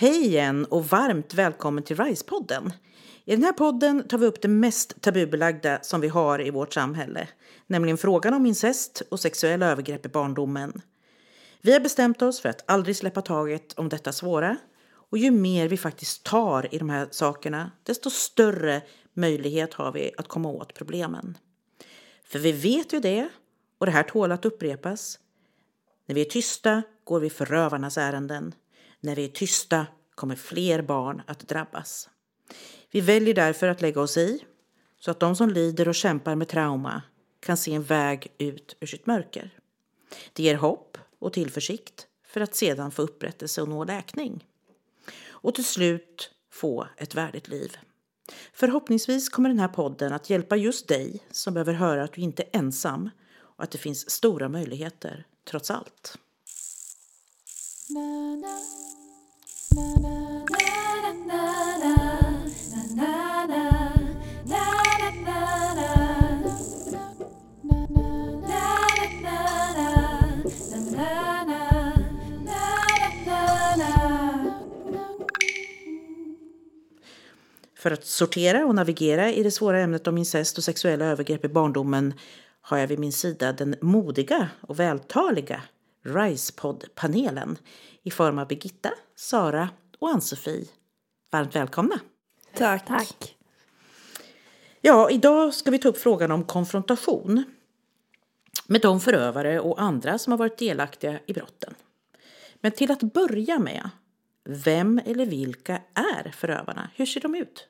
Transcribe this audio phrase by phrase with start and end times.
[0.00, 2.72] Hej igen och varmt välkommen till RISE-podden.
[3.24, 6.74] I den här podden tar vi upp det mest tabubelagda som vi har i vårt
[6.74, 7.28] samhälle,
[7.66, 10.82] nämligen frågan om incest och sexuella övergrepp i barndomen.
[11.60, 14.56] Vi har bestämt oss för att aldrig släppa taget om detta svåra
[15.10, 18.82] och ju mer vi faktiskt tar i de här sakerna, desto större
[19.14, 21.38] möjlighet har vi att komma åt problemen.
[22.24, 23.28] För vi vet ju det,
[23.78, 25.18] och det här tål att upprepas.
[26.06, 28.54] När vi är tysta går vi förövarnas ärenden.
[29.00, 32.08] När vi är tysta kommer fler barn att drabbas.
[32.90, 34.44] Vi väljer därför att lägga oss i
[35.00, 37.02] så att de som lider och kämpar med trauma
[37.40, 39.50] kan se en väg ut ur sitt mörker.
[40.32, 44.46] Det ger hopp och tillförsikt för att sedan få upprättelse och nå läkning.
[45.28, 47.76] Och till slut få ett värdigt liv.
[48.52, 52.42] Förhoppningsvis kommer den här podden att hjälpa just dig som behöver höra att du inte
[52.42, 56.18] är ensam och att det finns stora möjligheter trots allt.
[57.90, 57.94] För
[77.90, 82.14] att sortera och navigera i det svåra ämnet om incest och sexuella övergrepp i barndomen
[82.60, 85.62] har jag vid min sida den modiga och vältaliga
[86.02, 87.58] RISE-podd-panelen
[88.02, 89.68] i form av Birgitta, Sara
[89.98, 90.66] och Ann-Sofie.
[91.30, 92.00] Varmt välkomna!
[92.54, 92.86] Tack.
[92.86, 93.36] Tack.
[94.80, 97.44] Ja, idag ska vi ta upp frågan om konfrontation
[98.66, 101.74] med de förövare och andra som har varit delaktiga i brotten.
[102.60, 103.90] Men till att börja med,
[104.44, 106.90] vem eller vilka är förövarna?
[106.94, 107.68] Hur ser de ut?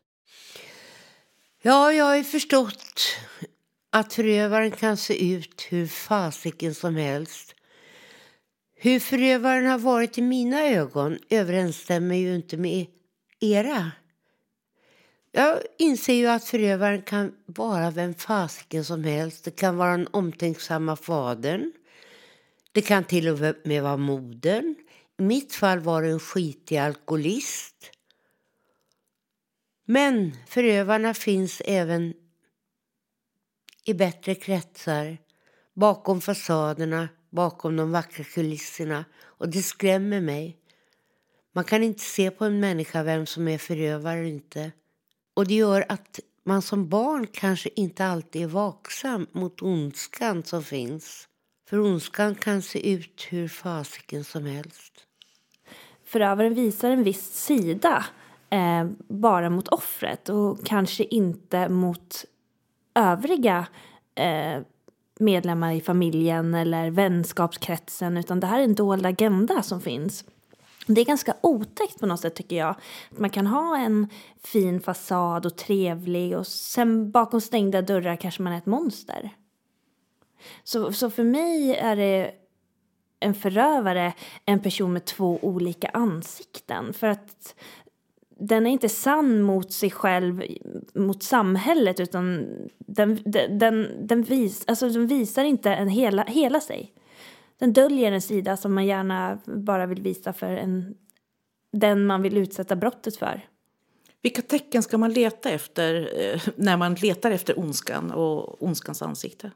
[1.62, 3.16] Ja, jag har ju förstått
[3.90, 7.54] att förövaren kan se ut hur fasiken som helst.
[8.80, 12.86] Hur förövaren har varit i mina ögon överensstämmer ju inte med
[13.40, 13.92] era.
[15.32, 19.44] Jag inser ju att förövaren kan vara vem fasiken som helst.
[19.44, 21.72] Det kan vara den omtänksamma fadern.
[22.72, 24.74] Det kan till och med vara modern.
[25.18, 27.90] I mitt fall var det en skitig alkoholist.
[29.84, 32.14] Men förövarna finns även
[33.84, 35.18] i bättre kretsar,
[35.74, 39.04] bakom fasaderna, bakom de vackra kulisserna.
[39.24, 40.56] Och det skrämmer mig.
[41.54, 44.72] Man kan inte se på en människa vem som är förövare och inte.
[45.34, 50.62] Och det gör att man som barn kanske inte alltid är vaksam mot ondskan som
[50.62, 51.28] finns.
[51.68, 54.92] För ondskan kan se ut hur fasiken som helst.
[56.04, 58.04] Förövaren visar en viss sida
[58.50, 62.24] eh, bara mot offret och kanske inte mot
[62.94, 63.66] övriga
[64.14, 64.62] eh,
[65.20, 70.24] medlemmar i familjen eller vänskapskretsen utan det här är en dold agenda som finns.
[70.86, 72.70] Det är ganska otäckt på något sätt tycker jag.
[73.10, 74.08] Att man kan ha en
[74.42, 79.30] fin fasad och trevlig och sen bakom stängda dörrar kanske man är ett monster.
[80.64, 82.30] Så, så för mig är det
[83.20, 84.12] en förövare
[84.44, 86.92] en person med två olika ansikten.
[86.92, 87.54] För att
[88.38, 90.42] den är inte sann mot sig själv,
[90.94, 92.46] mot samhället, utan
[92.78, 96.92] den, den, den, den, vis, alltså den visar inte en hela, hela sig.
[97.58, 100.94] Den döljer en sida som man gärna bara vill visa för en,
[101.72, 103.48] den man vill utsätta brottet för.
[104.22, 109.50] Vilka tecken ska man leta efter eh, när man letar efter ondskan och ondskans ansikte?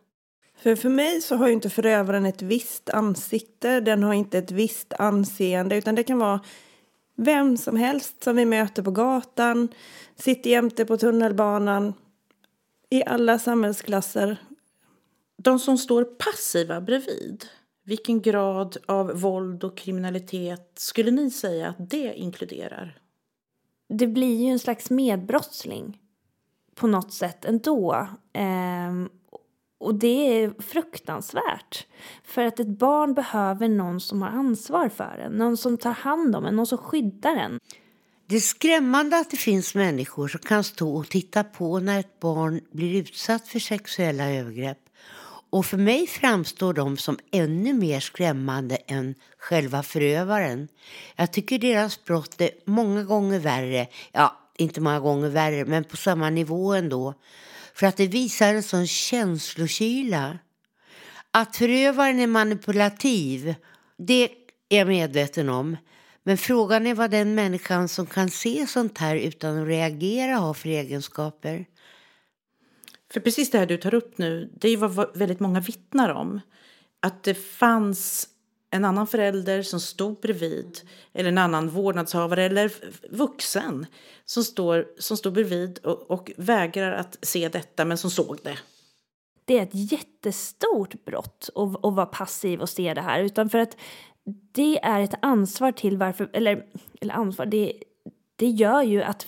[0.56, 4.50] För, för mig så har ju inte förövaren ett visst ansikte, den har inte ett
[4.50, 6.40] visst anseende, utan det kan vara
[7.16, 9.68] vem som helst som vi möter på gatan,
[10.16, 11.94] sitter jämte på tunnelbanan,
[12.90, 14.36] i alla samhällsklasser.
[15.36, 17.44] De som står passiva bredvid,
[17.84, 22.98] vilken grad av våld och kriminalitet skulle ni säga att det inkluderar?
[23.88, 25.98] Det blir ju en slags medbrottsling
[26.74, 28.08] på något sätt ändå.
[28.32, 29.08] Ehm,
[29.82, 31.86] och det är fruktansvärt.
[32.24, 36.36] För att ett barn behöver någon som har ansvar för en, någon som tar hand
[36.36, 37.60] om en, någon som skyddar en.
[38.26, 42.20] Det är skrämmande att det finns människor som kan stå och titta på när ett
[42.20, 44.78] barn blir utsatt för sexuella övergrepp.
[45.50, 50.68] Och för mig framstår de som ännu mer skrämmande än själva förövaren.
[51.16, 55.96] Jag tycker deras brott är många gånger värre, ja, inte många gånger värre, men på
[55.96, 57.14] samma nivå ändå.
[57.74, 60.38] För att det visar en sån känslokyla.
[61.30, 63.54] Att förövaren är manipulativ,
[63.98, 64.30] det
[64.68, 65.76] är jag medveten om.
[66.22, 70.54] Men frågan är vad den människan som kan se sånt här utan att reagera har
[70.54, 71.66] för egenskaper.
[73.12, 76.40] För precis det här du tar upp nu, det är vad väldigt många vittnar om.
[77.00, 78.28] Att det fanns
[78.72, 80.80] en annan förälder som stod bredvid
[81.12, 82.72] eller en annan vårdnadshavare eller
[83.10, 83.86] vuxen
[84.24, 88.58] som står, som står bredvid och, och vägrar att se detta men som såg det.
[89.44, 93.20] Det är ett jättestort brott att, att vara passiv och se det här.
[93.20, 93.76] Utan för att
[94.52, 96.64] det är ett ansvar till varför, eller,
[97.00, 97.72] eller ansvar, det,
[98.36, 99.26] det gör ju att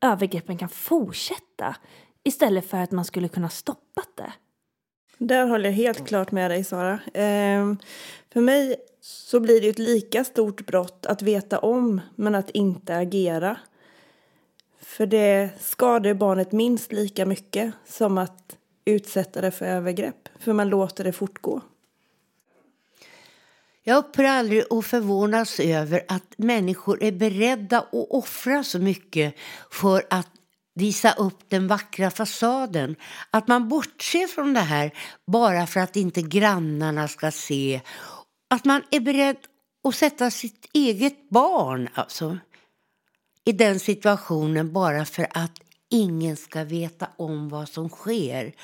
[0.00, 1.76] övergreppen kan fortsätta
[2.24, 4.32] istället för att man skulle kunna stoppa det.
[5.18, 6.98] Där håller jag helt klart med dig, Sara.
[7.14, 7.78] Ehm,
[8.36, 12.96] för mig så blir det ett lika stort brott att veta om men att inte
[12.96, 13.58] agera.
[14.80, 20.68] För det skadar barnet minst lika mycket som att utsätta det för övergrepp, för man
[20.68, 21.60] låter det fortgå.
[23.82, 29.34] Jag upphör aldrig att förvånas över att människor är beredda att offra så mycket
[29.70, 30.30] för att
[30.74, 32.96] visa upp den vackra fasaden.
[33.30, 34.90] Att man bortser från det här
[35.26, 37.80] bara för att inte grannarna ska se.
[38.48, 39.36] Att man är beredd
[39.84, 42.38] att sätta sitt eget barn alltså,
[43.44, 48.54] i den situationen bara för att ingen ska veta om vad som sker.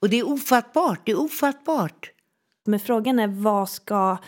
[0.00, 2.10] Och det är ofattbart, det är ofattbart.
[2.64, 4.18] Men frågan är vad ska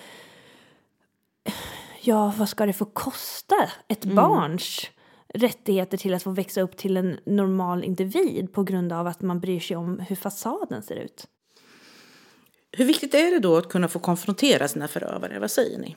[2.01, 4.17] ja, vad ska det få kosta ett mm.
[4.17, 4.91] barns
[5.35, 9.41] rättigheter till att få växa upp till en normal individ på grund av att man
[9.41, 11.27] bryr sig om hur fasaden ser ut?
[12.77, 15.39] Hur viktigt är det då att kunna få konfrontera sina förövare?
[15.39, 15.97] Vad säger ni?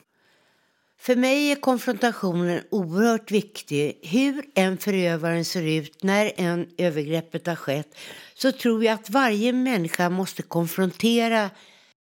[1.00, 3.98] För mig är konfrontationen oerhört viktig.
[4.02, 7.94] Hur en förövaren ser ut när en övergreppet har skett
[8.34, 11.50] så tror jag att varje människa måste konfrontera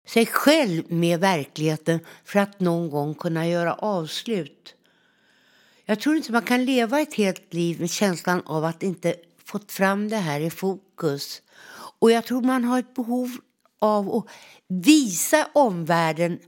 [0.07, 4.75] sig själv med verkligheten för att någon gång kunna göra avslut.
[5.85, 9.15] Jag tror inte man kan leva ett helt liv med känslan av att inte
[9.45, 11.43] fått fram det här i fokus.
[11.99, 13.37] Och jag tror man har ett behov
[13.79, 14.27] av att
[14.69, 16.39] visa omvärlden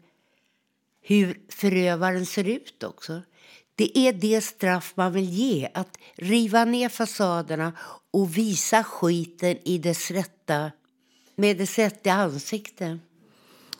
[1.02, 3.22] hur förövaren ser ut också.
[3.74, 7.72] Det är det straff man vill ge, att riva ner fasaderna
[8.10, 10.72] och visa skiten i dess rätta,
[11.36, 12.98] med dess rätta ansikte.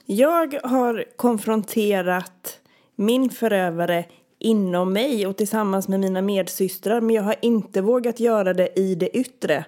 [0.06, 2.60] Jag har konfronterat
[2.96, 4.04] min förövare
[4.38, 8.94] inom mig och tillsammans med mina medsystrar men jag har inte vågat göra det i
[8.94, 9.64] det yttre.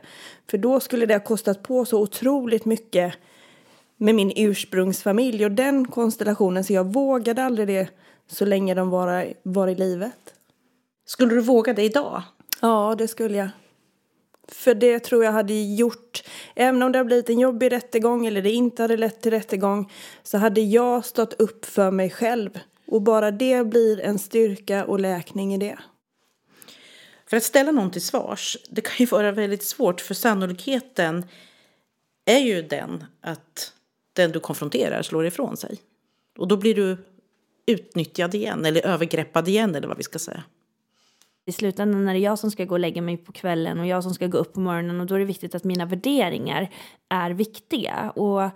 [0.50, 3.14] För då skulle det ha kostat på så otroligt mycket
[4.00, 7.88] med min ursprungsfamilj och den konstellationen så jag vågade aldrig det
[8.26, 10.34] så länge de var, var i livet.
[11.06, 12.22] Skulle du våga det idag?
[12.60, 13.48] Ja, det skulle jag.
[14.48, 16.22] För det tror jag hade gjort,
[16.54, 19.92] även om det har blivit en jobbig rättegång eller det inte hade lett till rättegång,
[20.22, 22.58] så hade jag stått upp för mig själv.
[22.86, 25.78] Och bara det blir en styrka och läkning i det.
[27.26, 31.24] För att ställa någon till svars, det kan ju vara väldigt svårt för sannolikheten
[32.24, 33.72] är ju den att
[34.12, 35.78] den du konfronterar slår ifrån sig.
[36.38, 36.96] Och då blir du
[37.66, 40.44] utnyttjad igen eller övergreppad igen eller vad vi ska säga
[41.50, 44.02] i slutändan är det jag som ska gå och lägga mig på kvällen och jag
[44.02, 46.70] som ska gå upp på morgonen och då är det viktigt att mina värderingar
[47.08, 48.10] är viktiga.
[48.10, 48.50] Och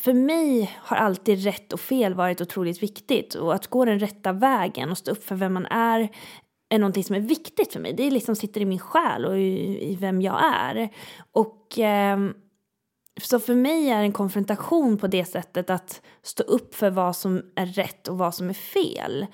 [0.00, 4.32] för mig har alltid rätt och fel varit otroligt viktigt och att gå den rätta
[4.32, 6.08] vägen och stå upp för vem man är
[6.68, 7.92] är någonting som är viktigt för mig.
[7.92, 10.88] Det liksom sitter i min själ och i, i vem jag är.
[11.32, 12.18] Och eh,
[13.22, 17.42] så för mig är en konfrontation på det sättet att stå upp för vad som
[17.54, 19.26] är rätt och vad som är fel.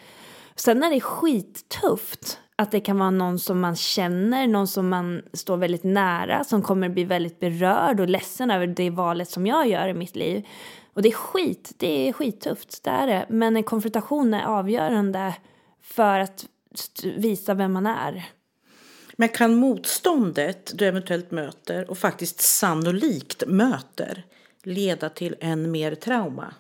[0.55, 5.23] Sen är det skittufft att det kan vara någon som man känner, någon som man
[5.33, 9.69] står väldigt nära, som kommer bli väldigt berörd och ledsen över det valet som jag
[9.69, 10.47] gör i mitt liv.
[10.95, 13.27] Och det är skit, det är skittufft, det är det.
[13.29, 15.35] Men en konfrontation är avgörande
[15.83, 16.47] för att
[17.05, 18.25] visa vem man är.
[19.21, 24.25] Men kan motståndet du eventuellt möter och faktiskt sannolikt möter
[24.63, 26.55] leda till än mer trauma?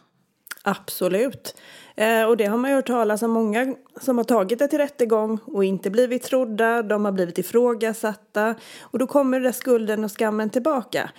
[0.62, 1.55] Absolut.
[1.95, 4.79] Eh, och det har man ju hört talas om många som har tagit det till
[4.79, 10.12] rättegång och inte blivit trodda, de har blivit ifrågasatta och då kommer det skulden och
[10.12, 11.11] skammen tillbaka.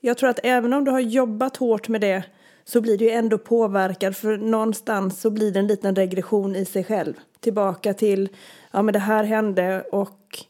[0.00, 2.24] Jag tror att även om du har jobbat hårt med det
[2.64, 6.84] så blir du ändå påverkad för någonstans så blir det en liten regression i sig
[6.84, 7.14] själv.
[7.40, 8.28] Tillbaka till,
[8.70, 10.45] ja men det här hände och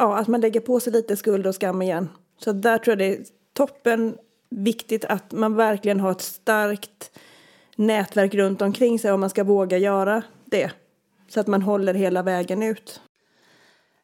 [0.00, 2.08] ja, att man lägger på sig lite skuld och skam igen.
[2.38, 4.16] Så där tror jag det är toppen
[4.50, 7.10] viktigt att man verkligen har ett starkt
[7.76, 10.70] nätverk runt omkring sig om man ska våga göra det.
[11.28, 13.00] Så att man håller hela vägen ut.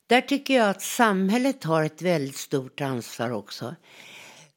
[0.07, 3.75] Där tycker jag att samhället har ett väldigt stort ansvar också.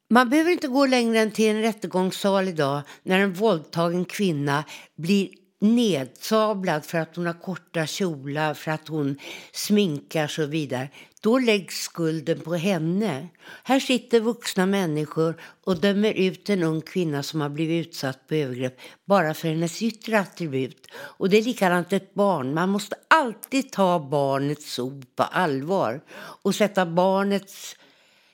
[0.10, 4.64] Man behöver inte gå längre än till en rättegångssal idag när en våldtagen kvinna
[4.96, 5.30] blir
[5.60, 9.20] nedsablad för att hon har korta kjolar, för att hon
[9.52, 10.90] sminkar så vidare.
[11.22, 13.28] Då läggs skulden på henne.
[13.64, 18.36] Här sitter vuxna människor och dömer ut en ung kvinna som har blivit utsatt på
[18.36, 20.88] övergrepp bara för hennes yttre attribut.
[20.96, 22.54] Och det är likadant ett barn.
[22.54, 26.02] Man måste alltid ta barnets ord på allvar
[26.44, 27.76] och sätta barnets,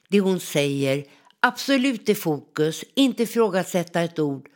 [0.10, 1.05] det hon säger,
[1.39, 2.84] absolut i fokus.
[2.94, 4.50] Inte ifrågasätta ett ord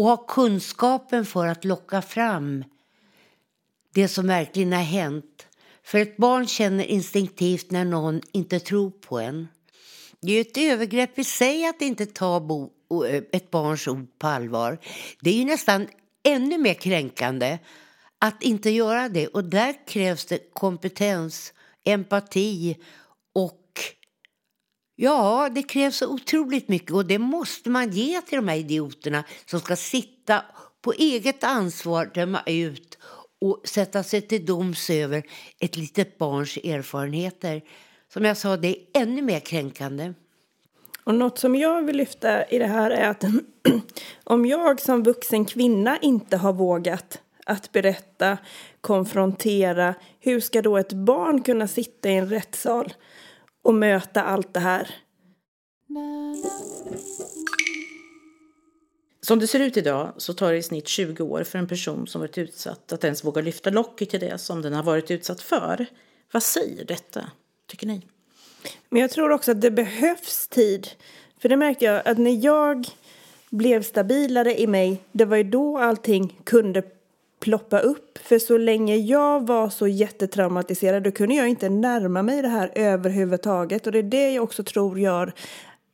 [0.00, 2.64] och ha kunskapen för att locka fram
[3.94, 5.46] det som verkligen har hänt.
[5.82, 9.48] För ett barn känner instinktivt när någon inte tror på en.
[10.20, 12.70] Det är ett övergrepp i sig att inte ta bo,
[13.04, 14.78] eh, ett barns ord på allvar.
[15.20, 15.88] Det är ju nästan
[16.22, 17.58] ännu mer kränkande
[18.18, 19.26] att inte göra det.
[19.26, 21.52] Och där krävs det kompetens,
[21.84, 22.76] empati
[25.02, 29.24] Ja, det krävs så otroligt mycket och det måste man ge till de här idioterna
[29.46, 30.42] som ska sitta
[30.82, 32.98] på eget ansvar, döma ut
[33.40, 35.22] och sätta sig till doms över
[35.58, 37.62] ett litet barns erfarenheter.
[38.12, 40.12] Som jag sa, det är ännu mer kränkande.
[41.04, 43.24] Och något som jag vill lyfta i det här är att
[44.24, 48.38] om jag som vuxen kvinna inte har vågat att berätta,
[48.80, 52.92] konfrontera, hur ska då ett barn kunna sitta i en rättssal
[53.70, 54.94] och möta allt det här.
[59.20, 62.06] Som det ser ut idag så tar det i snitt 20 år för en person
[62.06, 65.40] som varit utsatt att ens våga lyfta locket till det som den har varit utsatt
[65.40, 65.86] för.
[66.32, 67.30] Vad säger detta,
[67.66, 68.02] tycker ni?
[68.88, 70.88] Men jag tror också att det behövs tid.
[71.38, 72.86] För det märkte jag att när jag
[73.50, 76.82] blev stabilare i mig, det var ju då allting kunde
[77.40, 78.18] ploppa upp.
[78.18, 82.72] För så länge jag var så jättetraumatiserad då kunde jag inte närma mig det här
[82.74, 83.86] överhuvudtaget.
[83.86, 85.32] Och det är det jag också tror gör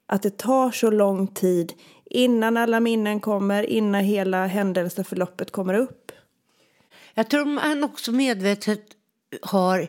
[0.07, 1.73] att det tar så lång tid
[2.05, 6.13] innan alla minnen kommer, innan hela händelseförloppet kommer upp.
[7.15, 8.83] Jag tror man också medvetet
[9.43, 9.89] har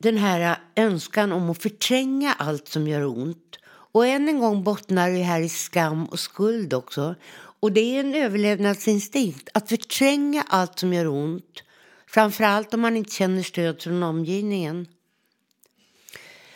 [0.00, 3.58] den här önskan om att förtränga allt som gör ont.
[3.92, 7.14] Och än en gång bottnar det här i skam och skuld också.
[7.62, 11.62] Och det är en överlevnadsinstinkt att förtränga allt som gör ont.
[12.06, 14.86] Framförallt om man inte känner stöd från omgivningen.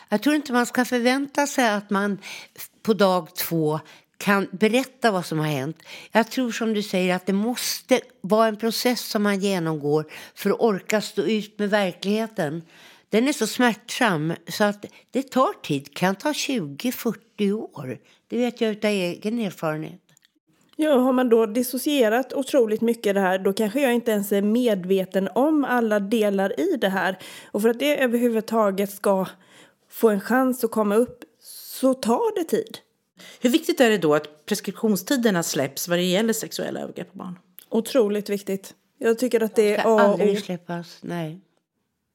[0.08, 2.18] Jag tror inte man ska förvänta sig att man
[2.82, 3.80] på dag två
[4.18, 5.82] kan berätta vad som har hänt.
[6.12, 10.50] Jag tror som du säger att det måste vara en process som man genomgår för
[10.50, 12.62] att orka stå ut med verkligheten.
[13.08, 17.98] Den är så smärtsam så att det tar tid, kan ta 20-40 år.
[18.28, 20.05] Det vet jag av egen erfarenhet.
[20.78, 24.42] Ja, har man då dissocierat otroligt mycket det här då kanske jag inte ens är
[24.42, 27.18] medveten om alla delar i det här.
[27.46, 29.26] Och för att det överhuvudtaget ska
[29.88, 32.78] få en chans att komma upp så tar det tid.
[33.40, 37.38] Hur viktigt är det då att preskriptionstiderna släpps vad det gäller sexuella övergrepp på barn?
[37.68, 38.74] Otroligt viktigt.
[38.98, 41.40] Jag tycker att det är A och aldrig släppas, nej.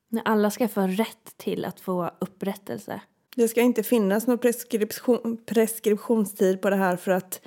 [0.10, 3.02] När alla ska få rätt till att få upprättelse.
[3.36, 7.42] Det ska inte finnas någon preskription, preskriptionstid på det här för att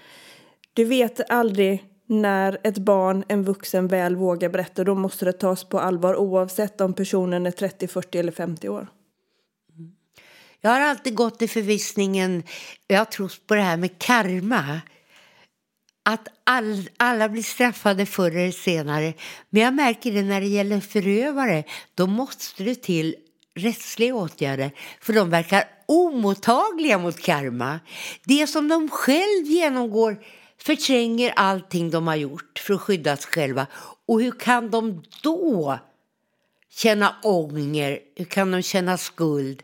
[0.74, 4.84] du vet aldrig när ett barn, en vuxen, väl vågar berätta.
[4.84, 8.88] Då måste det tas på allvar oavsett om personen är 30, 40 eller 50 år.
[10.60, 12.42] Jag har alltid gått i förvissningen,
[12.86, 14.80] jag har trott på det här med karma.
[16.02, 19.12] Att all, alla blir straffade förr eller senare.
[19.50, 21.64] Men jag märker det när det gäller förövare.
[21.94, 23.16] Då måste det till
[23.54, 24.70] rättsliga åtgärder.
[25.00, 27.80] För de verkar omottagliga mot karma.
[28.24, 30.16] Det som de själv genomgår
[30.58, 33.66] förtränger allting de har gjort för att skydda sig själva.
[34.06, 35.78] Och hur kan de då
[36.70, 37.99] känna ånger?
[38.16, 39.62] Hur kan de känna skuld?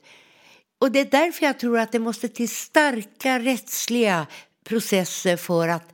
[0.78, 4.26] Och det är därför jag tror att det måste till starka rättsliga
[4.64, 5.92] processer för att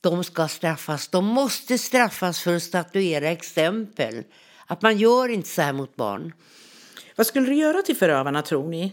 [0.00, 1.08] de ska straffas.
[1.08, 4.24] De måste straffas för att statuera exempel.
[4.66, 6.32] Att man gör inte så här mot barn.
[7.16, 8.92] Vad skulle du göra till förövarna tror ni?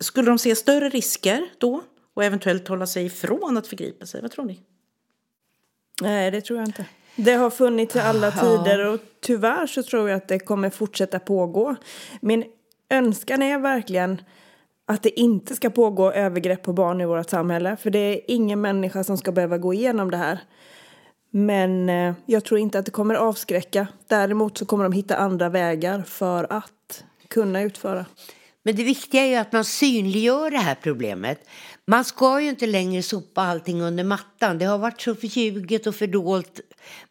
[0.00, 1.82] Skulle de se större risker då
[2.14, 4.22] och eventuellt hålla sig ifrån att förgripa sig?
[4.22, 4.60] Vad tror ni?
[6.00, 6.84] Nej, det tror jag inte.
[7.16, 11.18] Det har funnits i alla tider och tyvärr så tror jag att det kommer fortsätta
[11.18, 11.76] pågå.
[12.20, 12.44] Min
[12.90, 14.22] önskan är verkligen
[14.86, 17.76] att det inte ska pågå övergrepp på barn i vårt samhälle.
[17.76, 20.38] För det är ingen människa som ska behöva gå igenom det här.
[21.30, 23.86] Men eh, jag tror inte att det kommer avskräcka.
[24.06, 28.06] Däremot så kommer de hitta andra vägar för att kunna utföra.
[28.62, 31.48] Men det viktiga är ju att man synliggör det här problemet.
[31.90, 34.58] Man ska ju inte längre sopa allting under mattan.
[34.58, 36.60] Det har varit så förljuget och fördolt.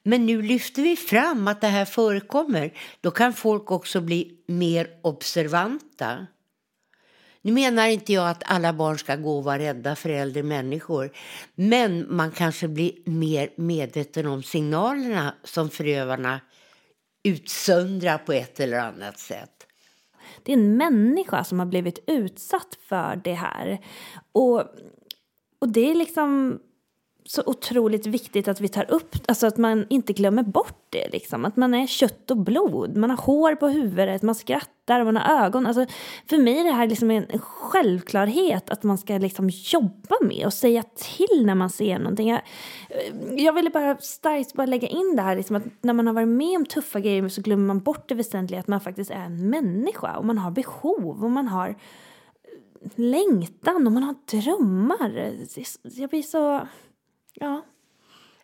[0.03, 2.73] Men nu lyfter vi fram att det här förekommer.
[3.01, 6.27] Då kan folk också bli mer observanta.
[7.41, 11.11] Nu menar inte jag att alla barn ska gå och vara rädda för äldre människor.
[11.55, 16.39] Men man kanske blir mer medveten om signalerna som förövarna
[17.23, 19.68] utsöndrar på ett eller annat sätt.
[20.43, 23.79] Det är en människa som har blivit utsatt för det här.
[24.31, 24.59] Och,
[25.59, 26.59] och det är liksom
[27.31, 31.45] så otroligt viktigt att vi tar upp, alltså att man inte glömmer bort det liksom.
[31.45, 35.45] Att man är kött och blod, man har hår på huvudet, man skrattar, man har
[35.45, 35.67] ögon.
[35.67, 35.85] Alltså,
[36.29, 40.53] för mig är det här liksom en självklarhet att man ska liksom jobba med och
[40.53, 42.29] säga till när man ser någonting.
[42.29, 42.41] Jag,
[43.37, 46.27] jag ville bara starkt bara lägga in det här liksom att när man har varit
[46.27, 49.49] med om tuffa grejer så glömmer man bort det väsentliga att man faktiskt är en
[49.49, 51.75] människa och man har behov och man har
[52.95, 55.33] längtan och man har drömmar.
[55.83, 56.61] Jag blir så
[57.39, 57.65] Ja.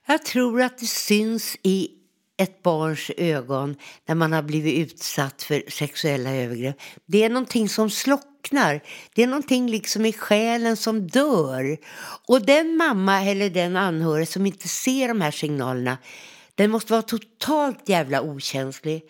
[0.05, 1.89] Jag tror att det syns i
[2.37, 3.75] ett barns ögon
[4.05, 6.77] när man har blivit utsatt för sexuella övergrepp.
[7.05, 8.81] Det är någonting som slocknar.
[9.15, 11.77] Det är någonting liksom i själen som dör.
[12.27, 15.97] Och den mamma eller den anhörig som inte ser de här signalerna
[16.55, 19.03] den måste vara totalt jävla okänslig.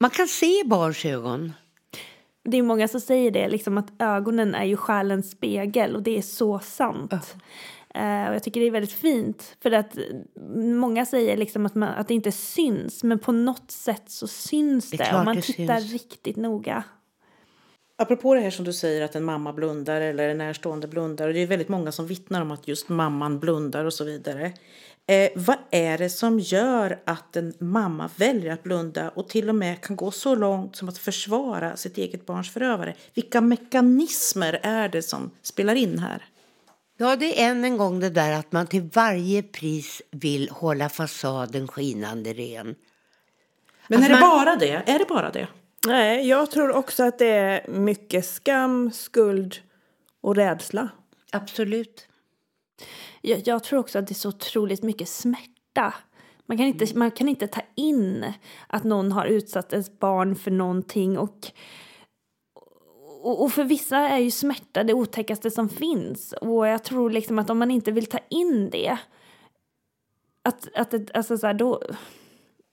[0.00, 1.52] Man kan se barns ögon.
[2.44, 6.18] Det är många som säger det, liksom att ögonen är ju själens spegel och det
[6.18, 7.12] är så sant.
[7.12, 7.20] Uh.
[7.98, 9.56] Uh, och jag tycker det är väldigt fint.
[9.62, 9.98] För att
[10.56, 13.04] många säger liksom att, man, att det inte syns.
[13.04, 15.92] Men på något sätt så syns det, det om man tittar syns.
[15.92, 16.84] riktigt noga.
[17.98, 21.28] Apropå det här som du säger att en mamma blundar eller en närstående blundar.
[21.28, 24.52] Och det är väldigt många som vittnar om att just mamman blundar och så vidare.
[25.06, 29.54] Eh, vad är det som gör att en mamma väljer att blunda och till och
[29.54, 32.94] med kan gå så långt som att försvara sitt eget barns förövare?
[33.14, 36.24] Vilka mekanismer är det som spelar in här?
[37.02, 40.88] Ja, det är än en gång det där att man till varje pris vill hålla
[40.88, 42.74] fasaden skinande ren.
[43.88, 44.82] Men att är det bara det?
[44.86, 45.48] Är det bara det?
[45.86, 49.56] Nej, jag tror också att det är mycket skam, skuld
[50.20, 50.88] och rädsla.
[51.32, 52.08] Absolut.
[53.20, 55.94] Jag, jag tror också att det är så otroligt mycket smärta.
[56.46, 58.32] Man kan, inte, man kan inte ta in
[58.66, 61.52] att någon har utsatt ens barn för någonting och
[63.26, 66.32] och, och, för vissa är ju smärta det otäckaste som finns.
[66.32, 68.98] Och jag tror liksom att om man inte vill ta in det,
[70.42, 71.82] att, att alltså så här, då,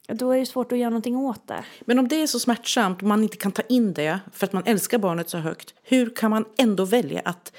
[0.07, 1.65] då är det svårt att göra någonting åt det.
[1.81, 4.53] Men om det är så smärtsamt och man inte kan ta in det för att
[4.53, 7.53] man älskar barnet så högt, hur kan man ändå välja att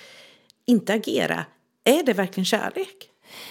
[0.67, 1.45] inte agera?
[1.85, 3.10] Är det verkligen kärlek?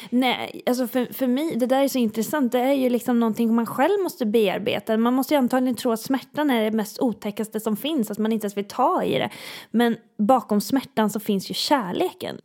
[0.10, 2.52] Nej, alltså för, för mig, det där är så intressant.
[2.52, 4.98] Det är ju liksom någonting man själv måste bearbeta.
[4.98, 8.32] Man måste ju antagligen tro att smärtan är det mest otäckaste som finns, att man
[8.32, 9.30] inte ens vill ta i det.
[9.72, 12.38] Men bakom smärtan så finns ju kärleken.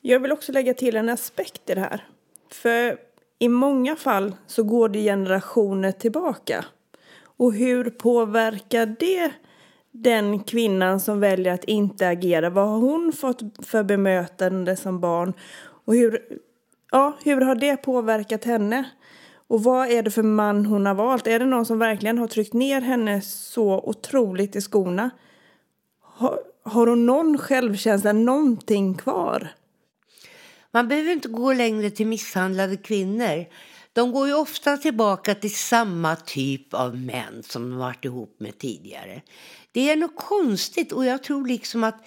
[0.00, 2.06] Jag vill också lägga till en aspekt i det här.
[2.50, 2.98] För
[3.38, 6.64] i många fall så går det generationer tillbaka.
[7.36, 9.32] Och hur påverkar det
[9.90, 12.50] den kvinnan som väljer att inte agera?
[12.50, 15.32] Vad har hon fått för bemötande som barn?
[15.84, 16.22] Och hur,
[16.90, 18.84] ja, hur har det påverkat henne?
[19.46, 21.26] Och vad är det för man hon har valt?
[21.26, 25.10] Är det någon som verkligen har tryckt ner henne så otroligt i skorna?
[26.00, 29.48] Har, har hon någon självkänsla, någonting kvar?
[30.70, 33.46] Man behöver inte gå längre till misshandlade kvinnor.
[33.92, 38.58] De går ju ofta tillbaka till samma typ av män som de varit ihop med
[38.58, 39.22] tidigare.
[39.72, 42.04] Det är något konstigt och jag tror liksom att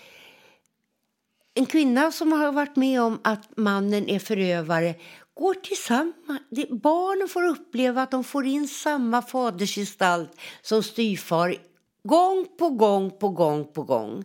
[1.57, 4.95] en kvinna som har varit med om att mannen är förövare
[5.33, 6.41] går tillsammans.
[6.69, 11.55] Barnen får uppleva att de får in samma fadersgestalt som styvfar
[12.03, 14.23] gång på gång på gång på gång.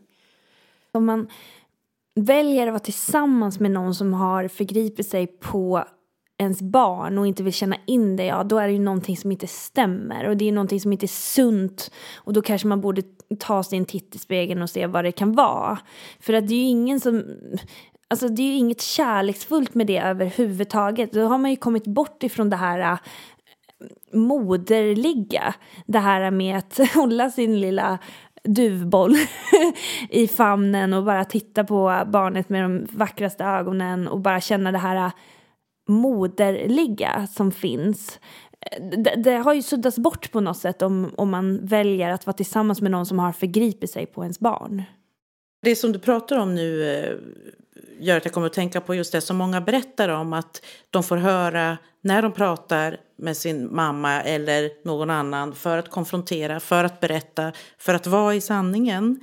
[0.92, 1.28] Om man
[2.14, 5.84] väljer att vara tillsammans med någon som har förgripit sig på
[6.38, 9.32] ens barn och inte vill känna in det, ja då är det ju någonting som
[9.32, 13.02] inte stämmer och det är någonting som inte är sunt och då kanske man borde
[13.38, 15.78] ta sig en titt i spegeln och se vad det kan vara.
[16.20, 17.24] För att det är ju ingen som
[18.12, 21.12] Alltså det är ju inget kärleksfullt med det överhuvudtaget.
[21.12, 22.98] Då har man ju kommit bort ifrån det här äh,
[24.12, 25.54] moderliga.
[25.86, 27.98] Det här med att hålla sin lilla
[28.44, 29.14] duvboll
[30.10, 34.78] i famnen och bara titta på barnet med de vackraste ögonen och bara känna det
[34.78, 35.12] här äh,
[35.88, 38.18] moderliga som finns.
[38.60, 42.26] Eh, det, det, har ju suddats bort på något sätt om, om man väljer att
[42.26, 44.82] vara tillsammans med någon som har förgripit sig på ens barn.
[45.62, 47.16] Det som du pratar om nu eh,
[48.00, 51.02] gör att jag kommer att tänka på just det som många berättar om att de
[51.02, 56.84] får höra när de pratar med sin mamma eller någon annan för att konfrontera, för
[56.84, 59.20] att berätta, för att vara i sanningen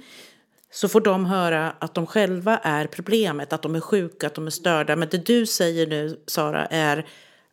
[0.71, 4.47] så får de höra att de själva är problemet, att de är sjuka, att de
[4.47, 4.95] är störda.
[4.95, 7.07] Men det du säger nu, Sara, är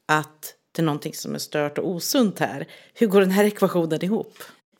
[0.07, 2.67] att det är någonting som är stört och osunt här.
[2.95, 4.39] Hur går den här ekvationen ihop?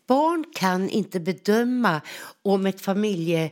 [0.09, 2.01] Barn kan inte bedöma
[2.43, 3.51] om ett familje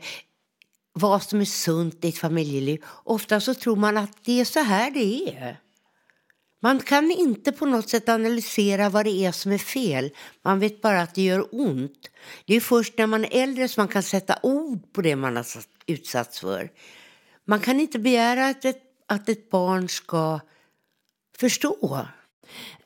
[0.93, 2.83] vad som är sunt i ett familjeliv.
[2.87, 5.59] Ofta så tror man att det är så här det är.
[6.61, 10.09] Man kan inte på något sätt analysera vad det är som är fel.
[10.41, 12.09] Man vet bara att det gör ont.
[12.45, 15.35] Det är först när man är äldre som man kan sätta ord på det man
[15.35, 15.45] har
[15.85, 16.69] utsatts för.
[17.45, 20.39] Man kan inte begära att ett, att ett barn ska
[21.37, 22.05] förstå.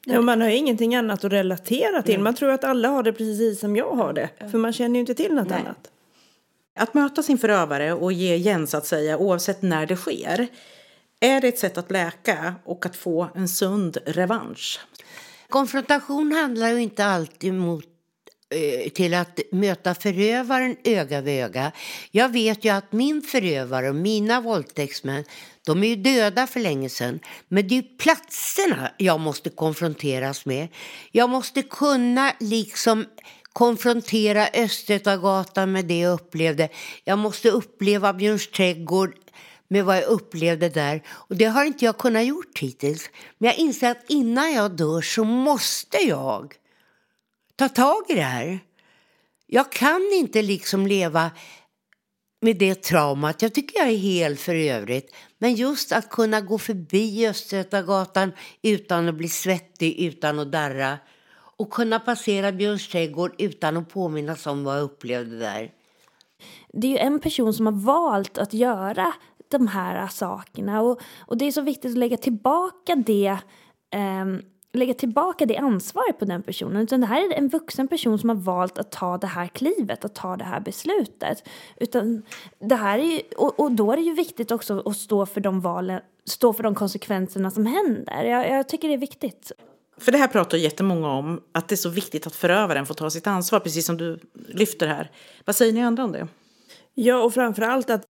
[0.05, 2.19] Ja, man har ju ingenting annat att relatera till.
[2.19, 4.29] Man tror att alla har det precis som jag har det.
[4.51, 5.60] För man känner ju inte till något Nej.
[5.60, 5.91] annat.
[6.75, 10.47] Att möta sin förövare och ge igen så att säga oavsett när det sker
[11.19, 14.79] är det ett sätt att läka och att få en sund revansch.
[15.49, 17.86] Konfrontation handlar ju inte alltid mot
[18.55, 21.71] eh, till att möta förövaren öga vid öga.
[22.12, 25.23] Jag vet ju att min förövare och mina våldtäktsmän
[25.65, 27.19] de är ju döda för länge sedan.
[27.47, 30.67] Men det är ju platserna jag måste konfronteras med.
[31.12, 33.05] Jag måste kunna liksom
[33.53, 36.69] konfrontera Östgötagatan med det jag upplevde.
[37.03, 39.13] Jag måste uppleva Björns trädgård
[39.69, 41.03] med vad jag upplevde där.
[41.10, 43.10] Och det har inte jag kunnat gjort hittills.
[43.38, 46.55] Men jag inser att innan jag dör så måste jag
[47.55, 48.60] ta tag i det här.
[49.47, 51.32] Jag kan inte liksom leva
[52.41, 53.41] med det traumat.
[53.41, 55.15] Jag tycker jag är hel för övrigt.
[55.38, 60.97] Men just att kunna gå förbi Östgötagatan utan att bli svettig, utan att darra.
[61.58, 65.71] Och kunna passera Björns trädgård utan att påminnas om vad jag upplevde där.
[66.73, 69.13] det är ju en person som har valt att göra
[69.49, 73.38] de här sakerna och, och det är så viktigt att lägga tillbaka det
[73.91, 74.41] ehm,
[74.73, 78.29] lägga tillbaka det ansvaret på den personen utan det här är en vuxen person som
[78.29, 81.47] har valt att ta det här klivet, att ta det här beslutet.
[81.77, 82.23] Utan
[82.59, 85.41] det här är ju, och, och då är det ju viktigt också att stå för
[85.41, 88.23] de valen, stå för de konsekvenserna som händer.
[88.23, 89.51] Jag, jag tycker det är viktigt.
[89.97, 93.09] För det här pratar jättemånga om, att det är så viktigt att förövaren får ta
[93.09, 95.12] sitt ansvar, precis som du lyfter här.
[95.45, 96.27] Vad säger ni andra om det?
[96.93, 98.05] Ja, och framför allt att,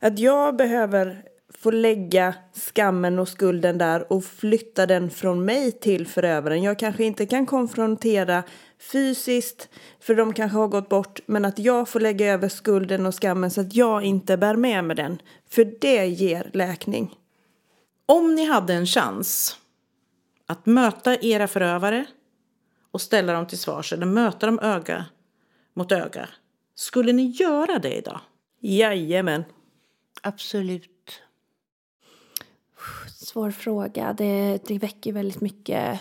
[0.00, 1.24] att jag behöver
[1.58, 6.62] få lägga skammen och skulden där och flytta den från mig till förövaren.
[6.62, 8.42] Jag kanske inte kan konfrontera
[8.92, 9.68] fysiskt,
[10.00, 13.50] för de kanske har gått bort, men att jag får lägga över skulden och skammen
[13.50, 15.22] så att jag inte bär med mig den.
[15.50, 17.14] För det ger läkning.
[18.06, 19.56] Om ni hade en chans
[20.46, 22.06] att möta era förövare
[22.90, 25.04] och ställa dem till svars, eller möta dem öga
[25.74, 26.28] mot öga,
[26.74, 28.20] skulle ni göra det idag?
[28.60, 29.44] Jajamän.
[30.28, 31.22] Absolut.
[33.06, 34.12] Svår fråga.
[34.12, 36.00] Det, det väcker väldigt mycket,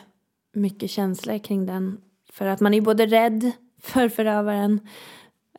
[0.53, 2.01] mycket känslor kring den.
[2.29, 4.79] För att man är både rädd för förövaren,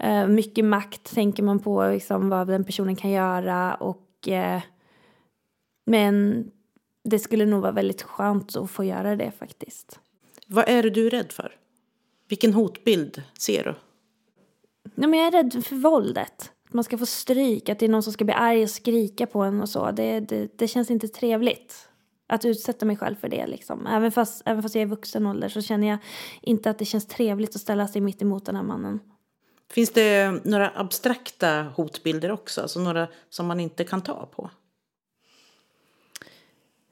[0.01, 4.63] eh, mycket makt tänker man på liksom, vad den personen kan göra och eh,
[5.87, 6.47] men
[7.05, 10.01] det skulle nog vara väldigt skönt att få göra det faktiskt.
[10.47, 11.57] Vad är det du är rädd för?
[12.29, 13.75] Vilken hotbild ser du?
[14.95, 16.53] Nej, men jag är rädd för våldet.
[16.71, 19.43] Man ska få stryk, att det är någon som ska bli arg och skrika på
[19.43, 19.91] en och så.
[19.91, 21.89] Det, det, det känns inte trevligt
[22.27, 23.47] att utsätta mig själv för det.
[23.47, 23.87] Liksom.
[23.87, 25.99] Även, fast, även fast jag är vuxen ålder så känner jag
[26.41, 29.01] inte att det känns trevligt att ställa sig mitt emot den här mannen.
[29.71, 32.61] Finns det några abstrakta hotbilder också?
[32.61, 34.51] Alltså några som man inte kan ta på?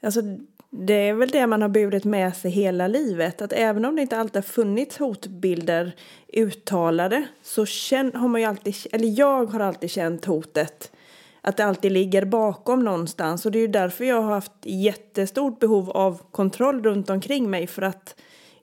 [0.02, 0.20] Alltså,
[0.70, 3.42] det är väl det man har burit med sig hela livet.
[3.42, 5.94] Att även om det inte alltid har funnits hotbilder
[6.32, 10.92] uttalade så känn, har man ju alltid, eller jag har alltid känt hotet.
[11.40, 13.46] Att det alltid ligger bakom någonstans.
[13.46, 17.66] Och det är ju därför jag har haft jättestort behov av kontroll runt omkring mig.
[17.66, 18.14] För att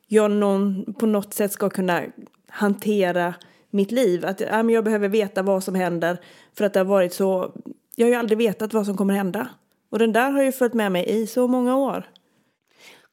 [0.08, 2.04] jag någon, på något sätt ska kunna
[2.48, 3.34] hantera
[3.70, 4.26] mitt liv.
[4.26, 6.18] Att äh, men jag behöver veta vad som händer.
[6.58, 7.54] För att det har varit så...
[7.96, 9.48] Jag har ju aldrig vetat vad som kommer hända.
[9.94, 12.10] Och den där har ju följt med mig i så många år.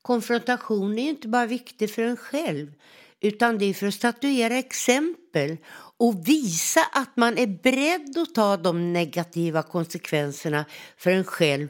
[0.03, 2.73] Konfrontation är ju inte bara viktig för en själv
[3.21, 5.57] utan det är för att statuera exempel
[5.97, 10.65] och visa att man är beredd att ta de negativa konsekvenserna
[10.97, 11.69] för en själv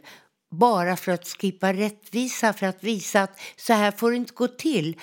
[0.50, 4.48] bara för att skippa rättvisa, för att visa att så här får det inte gå
[4.48, 5.00] till.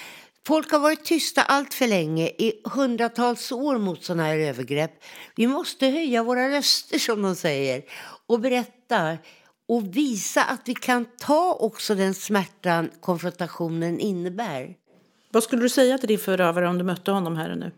[0.48, 5.04] Folk har varit tysta allt för länge, i hundratals år mot sådana här övergrepp.
[5.36, 7.84] Vi måste höja våra röster, som de säger,
[8.28, 9.17] och berätta
[9.67, 14.75] och visa att vi kan ta också den smärtan konfrontationen innebär.
[15.32, 17.71] Vad skulle du säga till din förövare om du mötte honom här och nu?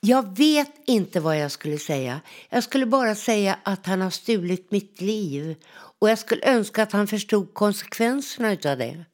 [0.00, 2.20] Jag vet inte vad jag skulle säga.
[2.48, 5.56] Jag skulle bara säga att han har stulit mitt liv
[5.98, 9.04] och jag skulle önska att han förstod konsekvenserna av det.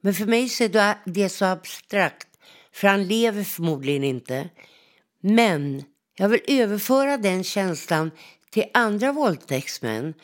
[0.00, 2.28] Men för mig så är det så abstrakt,
[2.72, 4.48] för han lever förmodligen inte.
[5.20, 5.84] Men
[6.16, 8.10] jag vill överföra den känslan
[8.50, 10.14] till andra våldtäktsmän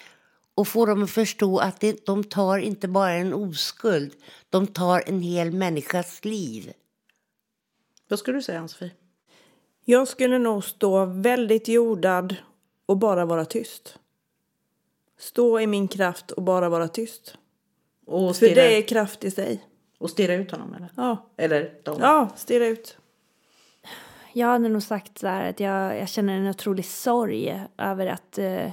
[0.54, 4.12] och få dem att förstå att det, de tar inte bara en oskuld,
[4.50, 6.72] de tar en hel människas liv.
[8.08, 8.90] Vad skulle du säga, Ann-Sofie?
[9.84, 12.36] Jag skulle nog stå väldigt jordad
[12.86, 13.98] och bara vara tyst.
[15.18, 17.34] Stå i min kraft och bara vara tyst.
[18.06, 19.64] Och För det är kraft i sig.
[19.98, 20.88] och stirra ut honom eller?
[20.96, 21.96] Ja, Eller dem?
[22.00, 22.98] ja stirra ut.
[24.38, 28.38] Jag hade nog sagt så här att jag, jag känner en otrolig sorg över att
[28.38, 28.70] eh,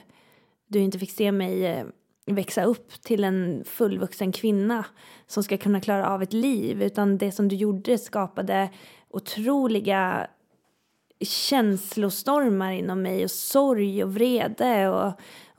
[0.67, 1.86] du inte fick se mig eh,
[2.26, 4.86] växa upp till en fullvuxen kvinna
[5.28, 6.82] som ska kunna klara av ett liv.
[6.82, 8.69] Utan det som du gjorde skapade
[9.10, 10.28] otroliga
[11.19, 15.13] känslostormar inom mig och sorg och vrede och,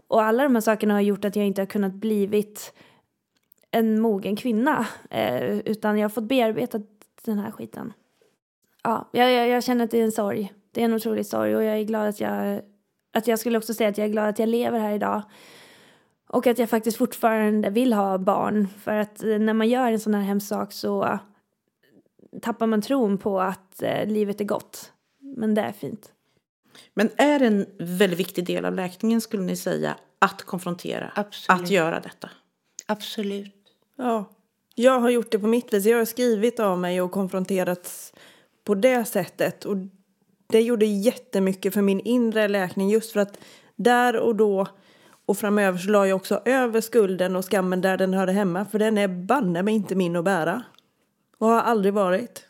[0.06, 2.74] och alla de här sakerna har gjort att jag inte har kunnat blivit
[3.70, 6.80] en mogen kvinna eh, utan jag har fått bearbeta
[7.24, 7.92] den här skiten.
[8.84, 10.52] Ja, jag, jag, jag känner att det är en sorg.
[10.72, 12.62] Det är en otrolig sorg och jag är glad att jag,
[13.12, 15.22] att jag skulle också säga att jag är glad att jag lever här idag.
[16.28, 18.68] Och att jag faktiskt fortfarande vill ha barn.
[18.68, 21.18] För att eh, när man gör en sån här hemsk sak så
[22.42, 24.92] tappar man tron på att eh, livet är gott.
[25.36, 26.12] Men det är fint.
[26.94, 31.12] Men är en väldigt viktig del av läkningen skulle ni säga att konfrontera?
[31.14, 31.62] Absolut.
[31.62, 32.30] Att göra detta?
[32.86, 33.54] Absolut.
[33.96, 34.24] Ja,
[34.74, 35.86] jag har gjort det på mitt vis.
[35.86, 38.12] Jag har skrivit av mig och konfronterats
[38.64, 39.64] på det sättet.
[39.64, 39.76] Och
[40.46, 43.38] det gjorde jättemycket för min inre läkning just för att
[43.76, 44.66] där och då
[45.26, 48.64] och framöver så la jag också över skulden och skammen där den hörde hemma.
[48.64, 50.62] För den är banne mig inte min att bära.
[51.38, 52.46] Och har aldrig varit.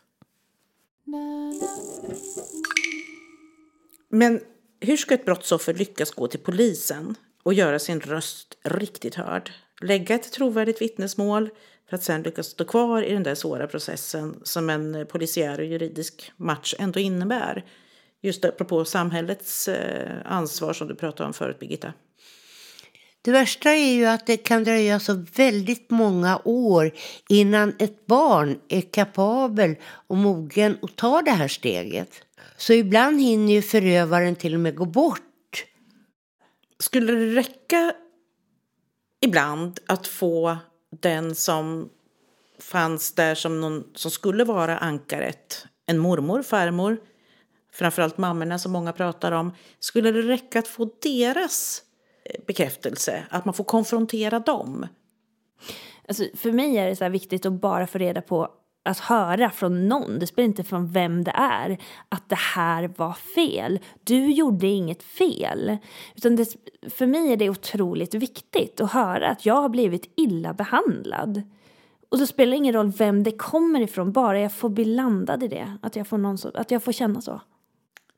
[4.09, 4.39] Men
[4.79, 9.51] hur ska ett brottsoffer lyckas gå till polisen och göra sin röst riktigt hörd?
[9.81, 11.49] Lägga ett trovärdigt vittnesmål
[11.89, 15.65] för att sen lyckas stå kvar i den där svåra processen som en polisiär och
[15.65, 17.65] juridisk match ändå innebär.
[18.21, 21.93] Just apropå samhällets eh, ansvar som du pratade om förut, Birgitta.
[23.21, 26.91] Det värsta är ju att det kan dröja så väldigt många år
[27.29, 32.09] innan ett barn är kapabel och mogen att ta det här steget.
[32.57, 35.65] Så ibland hinner ju förövaren till och med gå bort.
[36.79, 37.93] Skulle det räcka
[39.21, 40.57] ibland att få
[40.99, 41.89] den som
[42.59, 46.97] fanns där som någon som skulle vara ankaret, en mormor, farmor,
[47.73, 51.81] framförallt mammorna som många pratar om, skulle det räcka att få deras
[52.25, 54.87] eh, bekräftelse, att man får konfrontera dem?
[56.07, 58.49] Alltså, för mig är det så här viktigt att bara få reda på
[58.85, 61.77] att höra från någon, det spelar inte från vem det är,
[62.09, 63.79] att det här var fel.
[64.03, 65.77] Du gjorde inget fel.
[66.15, 66.55] Utan det,
[66.89, 71.41] för mig är det otroligt viktigt att höra att jag har blivit illa behandlad.
[72.09, 75.43] Och då spelar det ingen roll vem det kommer ifrån, bara jag får bli landad
[75.43, 75.77] i det.
[75.81, 77.41] Att jag får, någon så, att jag får känna så.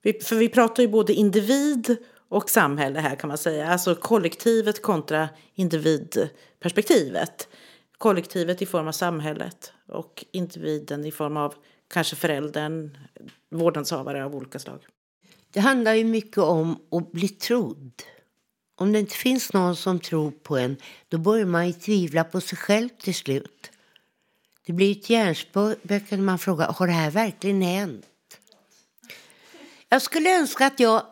[0.01, 1.97] Vi, för vi pratar ju både individ
[2.29, 3.67] och samhälle här kan man säga.
[3.67, 7.47] Alltså kollektivet kontra individperspektivet.
[7.97, 11.55] Kollektivet i form av samhället och individen i form av
[11.87, 12.97] kanske föräldern,
[13.49, 14.85] vårdnadshavare av olika slag.
[15.51, 18.03] Det handlar ju mycket om att bli trodd.
[18.75, 22.41] Om det inte finns någon som tror på en, då börjar man ju tvivla på
[22.41, 23.71] sig själv till slut.
[24.65, 28.05] Det blir ett hjärnspöke när man frågar, har det här verkligen hänt?
[29.89, 31.03] Jag skulle önska att jag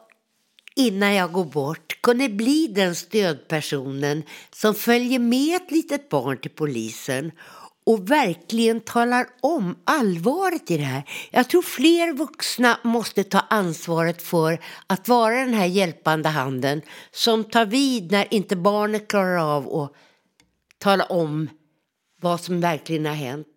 [0.75, 6.51] innan jag går bort kunde bli den stödpersonen som följer med ett litet barn till
[6.51, 7.31] polisen
[7.85, 11.03] och verkligen talar om allvaret i det här.
[11.31, 17.43] Jag tror fler vuxna måste ta ansvaret för att vara den här hjälpande handen som
[17.43, 19.91] tar vid när inte barnet klarar av att
[20.77, 21.49] tala om
[22.21, 23.54] vad som verkligen har hänt.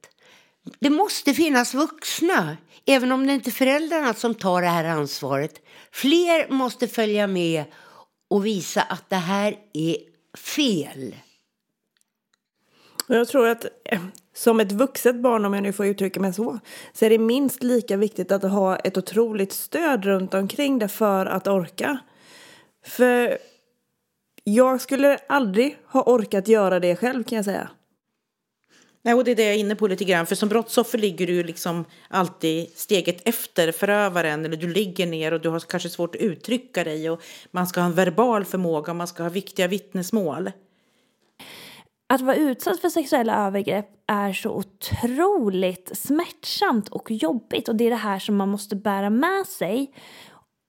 [0.78, 5.60] Det måste finnas vuxna, även om det inte är föräldrarna som tar det här ansvaret.
[5.92, 7.64] Fler måste följa med
[8.30, 9.96] och visa att det här är
[10.38, 11.14] fel.
[13.06, 14.00] Jag tror att eh,
[14.34, 16.58] som ett vuxet barn, om jag nu får uttrycka mig så,
[16.92, 21.26] så är det minst lika viktigt att ha ett otroligt stöd runt omkring det för
[21.26, 21.98] att orka.
[22.86, 23.38] För
[24.44, 27.70] jag skulle aldrig ha orkat göra det själv kan jag säga.
[29.02, 30.26] Nej, och det är det jag är inne på lite grann.
[30.26, 34.44] För som brottsoffer ligger du liksom alltid steget efter förövaren.
[34.44, 37.10] Eller du ligger ner och du har kanske svårt att uttrycka dig.
[37.10, 40.50] Och man ska ha en verbal förmåga och man ska ha viktiga vittnesmål.
[42.10, 47.90] Att vara utsatt för sexuella övergrepp är så otroligt smärtsamt och jobbigt och det är
[47.90, 49.92] det här som man måste bära med sig.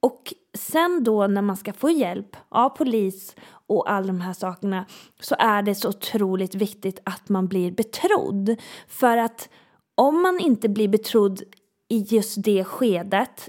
[0.00, 3.36] Och sen då när man ska få hjälp av polis
[3.66, 4.86] och alla de här sakerna
[5.20, 8.56] så är det så otroligt viktigt att man blir betrodd.
[8.88, 9.48] För att
[9.94, 11.42] om man inte blir betrodd
[11.88, 13.48] i just det skedet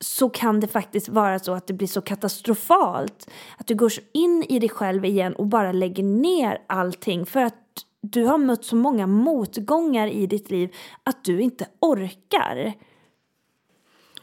[0.00, 4.44] så kan det faktiskt vara så att det blir så katastrofalt att du går in
[4.48, 7.54] i dig själv igen och bara lägger ner allting för att
[8.00, 12.74] du har mött så många motgångar i ditt liv att du inte orkar.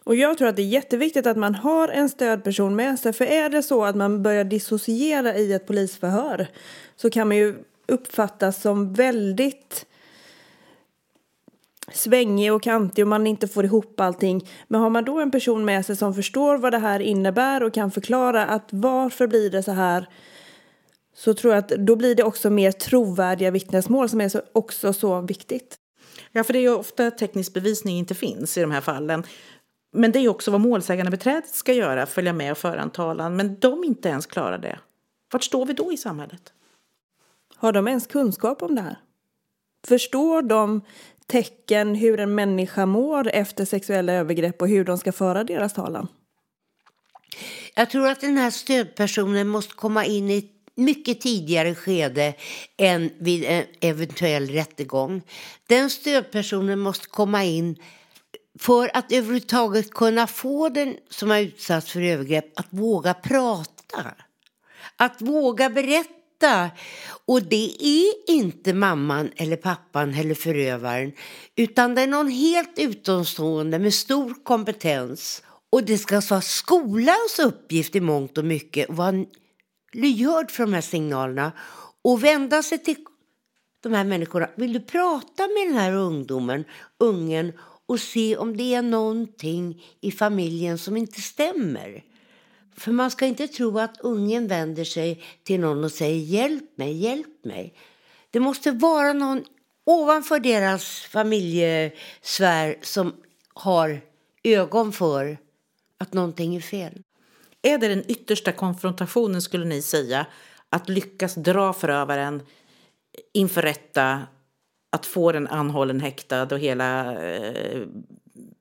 [0.06, 3.10] Och jag tror att det är jätteviktigt att man har en stödperson med sig.
[3.10, 6.48] Alltså, för är det så att man börjar dissociera i ett polisförhör
[6.96, 7.56] så kan man ju
[7.88, 9.86] uppfattas som väldigt
[11.94, 14.50] svängig och kantig och man inte får ihop allting.
[14.68, 17.74] Men har man då en person med sig som förstår vad det här innebär och
[17.74, 20.10] kan förklara att varför blir det så här
[21.16, 24.94] så tror jag att då blir det också mer trovärdiga vittnesmål som är så, också
[24.94, 25.78] så viktigt.
[26.32, 29.24] Ja, för det är ju ofta teknisk bevisning inte finns i de här fallen.
[29.96, 33.36] Men det är också vad målsägande beträdet ska göra, följa med och föra en talan.
[33.36, 34.80] Men de inte ens klarar det.
[35.32, 36.54] Vart står vi då i samhället?
[37.56, 38.98] Har de ens kunskap om det här?
[39.88, 40.82] Förstår de
[41.26, 46.08] tecken hur en människa mår efter sexuella övergrepp och hur de ska föra deras talan?
[47.76, 52.34] Jag tror att den här stödpersonen måste komma in i ett mycket tidigare skede
[52.78, 55.22] än vid en eventuell rättegång.
[55.68, 57.76] Den stödpersonen måste komma in
[58.60, 64.14] för att överhuvudtaget kunna få den som har utsatts för övergrepp att våga prata.
[64.98, 66.72] Att våga berätta.
[67.26, 71.12] Och det är inte mamman eller pappan eller förövaren
[71.56, 75.44] utan det är någon helt utomstående med stor kompetens.
[75.70, 79.26] Och det ska vara skolans uppgift i mångt och mycket att vara
[79.94, 81.52] lyhörd för de här signalerna
[82.02, 82.96] och vända sig till
[83.84, 84.50] de här människorna.
[84.56, 86.66] Vill du prata med den här ungdomen,
[87.00, 87.54] ungen
[87.86, 92.04] och se om det är någonting i familjen som inte stämmer?
[92.78, 96.94] För man ska inte tro att ungen vänder sig till någon och säger hjälp mig,
[96.94, 97.74] hjälp mig.
[98.32, 99.44] Det måste vara någon
[99.86, 103.14] ovanför deras familjesfär som
[103.54, 104.02] har
[104.44, 105.38] ögon för
[105.98, 107.02] att någonting är fel.
[107.62, 110.26] Är det den yttersta konfrontationen skulle ni säga?
[110.70, 112.42] Att lyckas dra förövaren
[113.34, 114.22] inför rätta,
[114.96, 117.82] att få den anhållen, häktad och hela eh,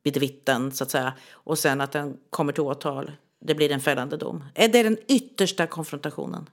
[0.05, 1.13] bidevitten så att säga.
[1.33, 3.13] Och sen att den kommer till åtal.
[3.41, 4.45] Det blir en fällande dom.
[4.55, 6.47] Är det den yttersta konfrontationen?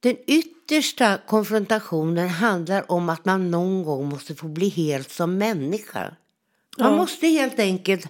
[0.00, 6.14] Den yttersta konfrontationen handlar om att man någon gång måste få bli helt som människa.
[6.78, 6.96] Man Ja.
[6.96, 8.06] måste helt enkelt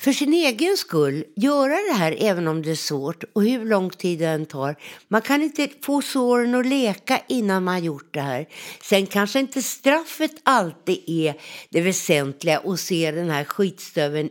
[0.00, 3.90] för sin egen skull göra det här även om det är svårt och hur lång
[3.90, 4.76] tid det än tar.
[5.08, 8.46] Man kan inte få såren att leka innan man har gjort det här.
[8.82, 11.34] Sen kanske inte straffet alltid är
[11.70, 14.30] det väsentliga och se den här skitstöveln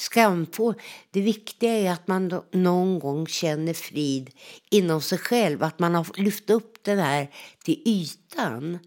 [0.00, 0.74] skamfå.
[1.10, 4.30] Det viktiga är att man någon gång känner frid
[4.70, 5.62] inom sig själv.
[5.62, 7.30] Att man har lyft upp den här
[7.64, 8.78] till ytan.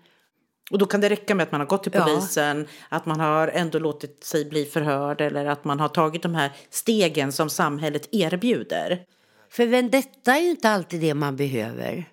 [0.72, 2.04] Och då kan det räcka med att man har gått till Ja.
[2.04, 6.36] polisen, att man har ändå låtit sig bli förhörd eller att man har tagit de
[6.36, 9.06] här stegen som samhället erbjuder.
[9.50, 12.06] För vendetta är ju inte alltid det man behöver.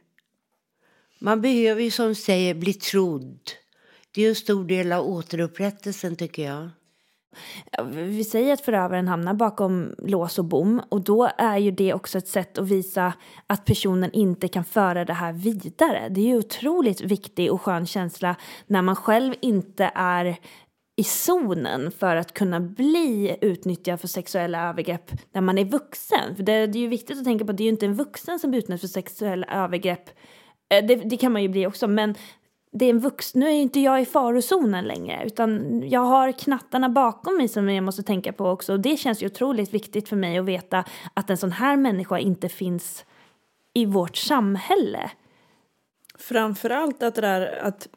[1.19, 3.41] Man behöver ju som säger bli trodd.
[4.15, 6.71] Det är en stor del av återupprättelsen tycker jag.
[7.93, 12.19] Vi säger att förövaren hamnar bakom lås och bom och då är ju det också
[12.19, 13.13] ett sätt att visa
[13.47, 16.09] att personen inte kan föra det här vidare.
[16.11, 20.37] Det är ju otroligt viktig och skön känsla när man själv inte är
[20.97, 26.37] i zonen för att kunna bli utnyttjad för sexuella övergrepp när man är vuxen.
[26.37, 28.39] För det, är ju viktigt att tänka på att det är ju inte en vuxen
[28.39, 30.09] som blir utnyttjad för sexuella övergrepp.
[30.75, 32.15] Eh, det, det kan man ju bli också, men
[32.77, 36.89] det är en vux, nu är inte jag i farozonen längre utan jag har knattarna
[36.89, 40.17] bakom mig som jag måste tänka på också och det känns ju otroligt viktigt för
[40.17, 40.85] mig att veta
[41.15, 43.05] att en sån här människa inte finns
[43.75, 45.11] i vårt samhälle.
[46.19, 47.89] Framförallt att det där att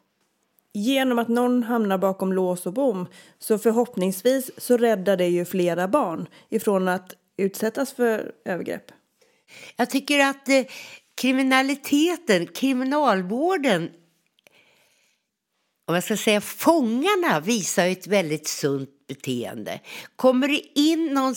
[0.72, 3.06] genom att någon hamnar bakom lås och bom
[3.38, 8.92] så förhoppningsvis så räddar det ju flera barn ifrån att utsättas för övergrepp.
[9.76, 10.64] Jag tycker att eh,
[11.14, 13.90] kriminaliteten, kriminalvården
[15.88, 19.80] om jag ska säga fångarna visar ett väldigt sunt beteende.
[20.16, 21.34] Kommer det in någon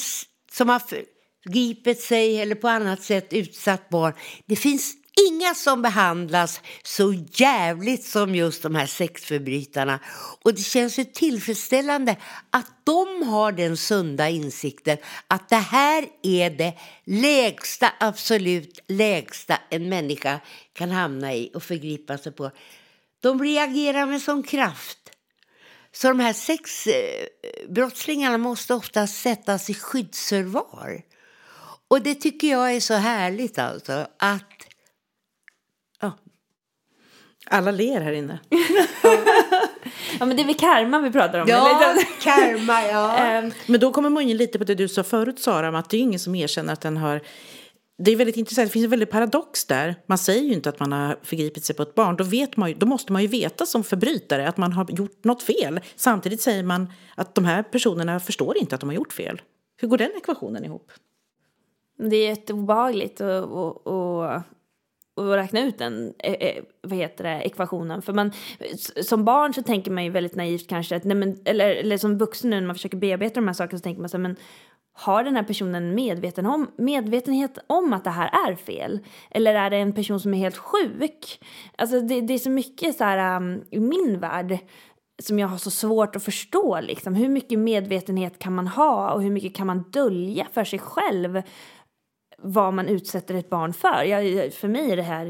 [0.51, 4.13] som har förgripit sig eller på annat sätt utsatt barn,
[4.45, 4.93] det finns
[5.27, 9.99] inga som behandlas så jävligt som just de här sexförbrytarna.
[10.41, 12.15] Och det känns ju tillfredsställande
[12.49, 16.73] att de har den sunda insikten att det här är det
[17.05, 20.39] lägsta, absolut lägsta en människa
[20.73, 22.51] kan hamna i och förgripa sig på.
[23.21, 24.97] De reagerar med sån kraft.
[25.93, 31.01] Så de här sexbrottslingarna måste ofta sättas i skyddsförvar.
[31.87, 34.07] Och det tycker jag är så härligt alltså.
[34.19, 34.67] Att,
[36.01, 36.11] ja,
[37.45, 38.39] Alla ler här inne.
[40.19, 41.47] Ja men det är väl karma vi pratar om?
[41.47, 42.03] ja eller?
[42.21, 43.17] karma, ja.
[43.25, 45.89] Ehm, Men då kommer man in lite på det du sa förut Sara, om att
[45.89, 47.21] det är ingen som erkänner att den har
[48.03, 49.95] det är väldigt intressant, det finns en väldig paradox där.
[50.05, 52.15] Man säger ju inte att man har förgripit sig på ett barn.
[52.15, 55.23] Då, vet man ju, då måste man ju veta som förbrytare att man har gjort
[55.23, 55.79] något fel.
[55.95, 59.41] Samtidigt säger man att de här personerna förstår inte att de har gjort fel.
[59.77, 60.91] Hur går den ekvationen ihop?
[61.97, 64.45] Det är jätteobehagligt att
[65.17, 68.01] räkna ut den eh, eh, vad heter det, ekvationen.
[68.01, 68.31] För man,
[69.03, 72.17] som barn så tänker man ju väldigt naivt kanske, att, nej men, eller, eller som
[72.17, 74.35] vuxen nu när man försöker bearbeta de här sakerna så tänker man så här, men
[74.93, 78.99] har den här personen medveten om, medvetenhet om att det här är fel?
[79.31, 81.39] Eller är det en person som är helt sjuk?
[81.77, 84.57] Alltså det, det är så mycket så här um, i min värld
[85.21, 86.79] som jag har så svårt att förstå.
[86.81, 87.15] Liksom.
[87.15, 91.41] Hur mycket medvetenhet kan man ha och hur mycket kan man dölja för sig själv
[92.37, 94.03] vad man utsätter ett barn för?
[94.03, 95.25] Jag, för mig är det här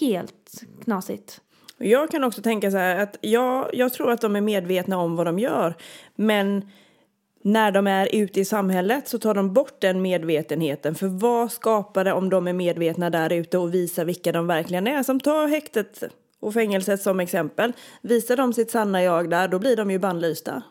[0.00, 1.40] helt knasigt.
[1.78, 5.16] Jag kan också tänka så här att jag, jag tror att de är medvetna om
[5.16, 5.74] vad de gör.
[6.14, 6.70] Men
[7.42, 10.94] när de är ute i samhället så tar de bort den medvetenheten.
[10.94, 14.86] För vad skapar det om de är medvetna där ute och visar vilka de verkligen
[14.86, 15.02] är?
[15.02, 16.02] Som tar häktet
[16.40, 17.72] och fängelset som exempel.
[18.02, 20.62] Visar de sitt sanna jag där, då blir de ju bannlysta.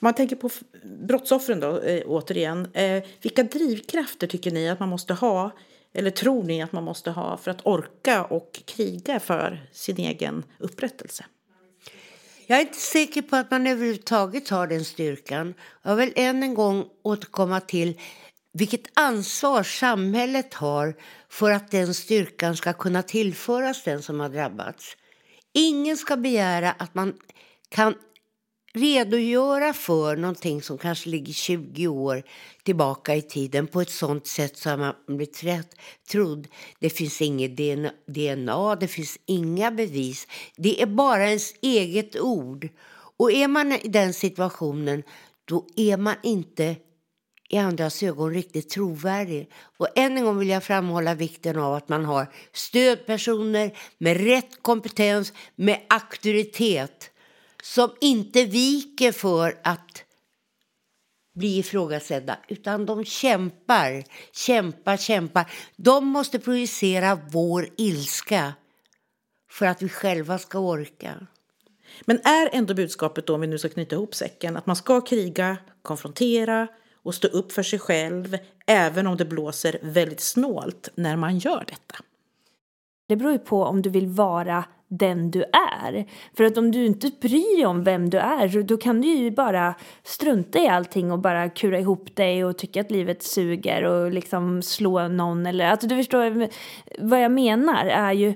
[0.00, 0.50] Om man tänker på
[0.84, 2.68] brottsoffren då, eh, återigen.
[2.72, 5.50] Eh, vilka drivkrafter tycker ni att man måste ha,
[5.92, 10.44] eller tror ni att man måste ha för att orka och kriga för sin egen
[10.58, 11.24] upprättelse?
[12.50, 15.54] Jag är inte säker på att man överhuvudtaget har den styrkan.
[15.82, 18.00] Jag vill än en gång återkomma till
[18.52, 20.94] vilket ansvar samhället har
[21.28, 24.96] för att den styrkan ska kunna tillföras den som har drabbats.
[25.54, 27.14] Ingen ska begära att man
[27.68, 27.94] kan
[28.74, 32.22] redogöra för någonting som kanske ligger 20 år
[32.62, 35.74] tillbaka i tiden på ett sånt sätt så att man blir trätt,
[36.10, 36.48] trodd.
[36.78, 37.56] Det finns inget
[38.06, 40.26] DNA, det finns inga bevis.
[40.56, 42.68] Det är bara ens eget ord.
[43.18, 45.02] Och är man i den situationen
[45.44, 46.76] då är man inte
[47.50, 49.50] i andras ögon riktigt trovärdig.
[49.78, 54.62] Och än en gång vill jag framhålla vikten av att man har stödpersoner med rätt
[54.62, 57.10] kompetens, med auktoritet
[57.62, 60.04] som inte viker för att
[61.34, 65.52] bli ifrågasedda, utan de kämpar, kämpar, kämpar.
[65.76, 68.54] De måste projicera vår ilska
[69.50, 71.26] för att vi själva ska orka.
[72.04, 75.00] Men är ändå budskapet då, om vi nu ska knyta ihop säcken, att man ska
[75.00, 76.68] kriga, konfrontera
[77.02, 81.64] och stå upp för sig själv, även om det blåser väldigt snålt när man gör
[81.68, 82.04] detta?
[83.08, 86.06] Det beror ju på om du vill vara den du är.
[86.36, 89.30] För att om du inte bryr dig om vem du är då kan du ju
[89.30, 94.12] bara strunta i allting och bara kura ihop dig och tycka att livet suger och
[94.12, 96.48] liksom slå någon eller alltså du förstår
[96.98, 98.34] vad jag menar är ju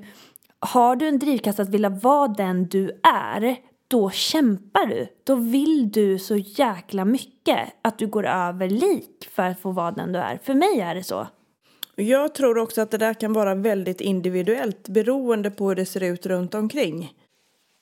[0.60, 3.56] har du en drivkraft att vilja vara den du är
[3.88, 5.08] då kämpar du.
[5.24, 9.90] Då vill du så jäkla mycket att du går över lik för att få vara
[9.90, 10.38] den du är.
[10.42, 11.26] För mig är det så.
[11.96, 16.02] Jag tror också att det där kan vara väldigt individuellt beroende på hur det ser
[16.02, 17.12] ut runt omkring.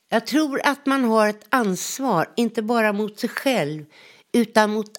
[0.09, 3.85] Jag tror att man har ett ansvar, inte bara mot sig själv
[4.31, 4.91] utan mot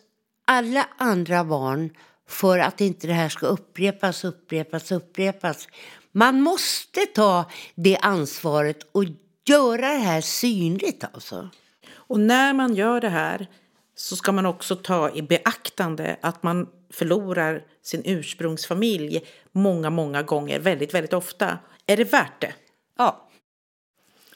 [0.45, 1.91] alla andra barn
[2.29, 5.69] för att inte det här ska upprepas, upprepas, upprepas.
[6.13, 7.45] Man måste ta
[7.75, 9.05] det ansvaret och
[9.45, 11.49] göra det här synligt alltså.
[11.93, 13.47] Och när man gör det här
[13.95, 19.20] så ska man också ta i beaktande att man förlorar sin ursprungsfamilj
[19.53, 21.59] många, många gånger, väldigt, väldigt ofta.
[21.86, 22.55] Är det värt det?
[22.99, 23.28] Ja.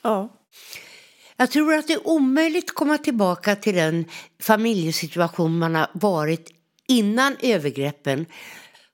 [0.03, 0.37] Ja.
[1.37, 4.05] Jag tror att det är omöjligt att komma tillbaka till den
[4.43, 6.51] familjesituation man har varit
[6.89, 8.27] innan övergreppen.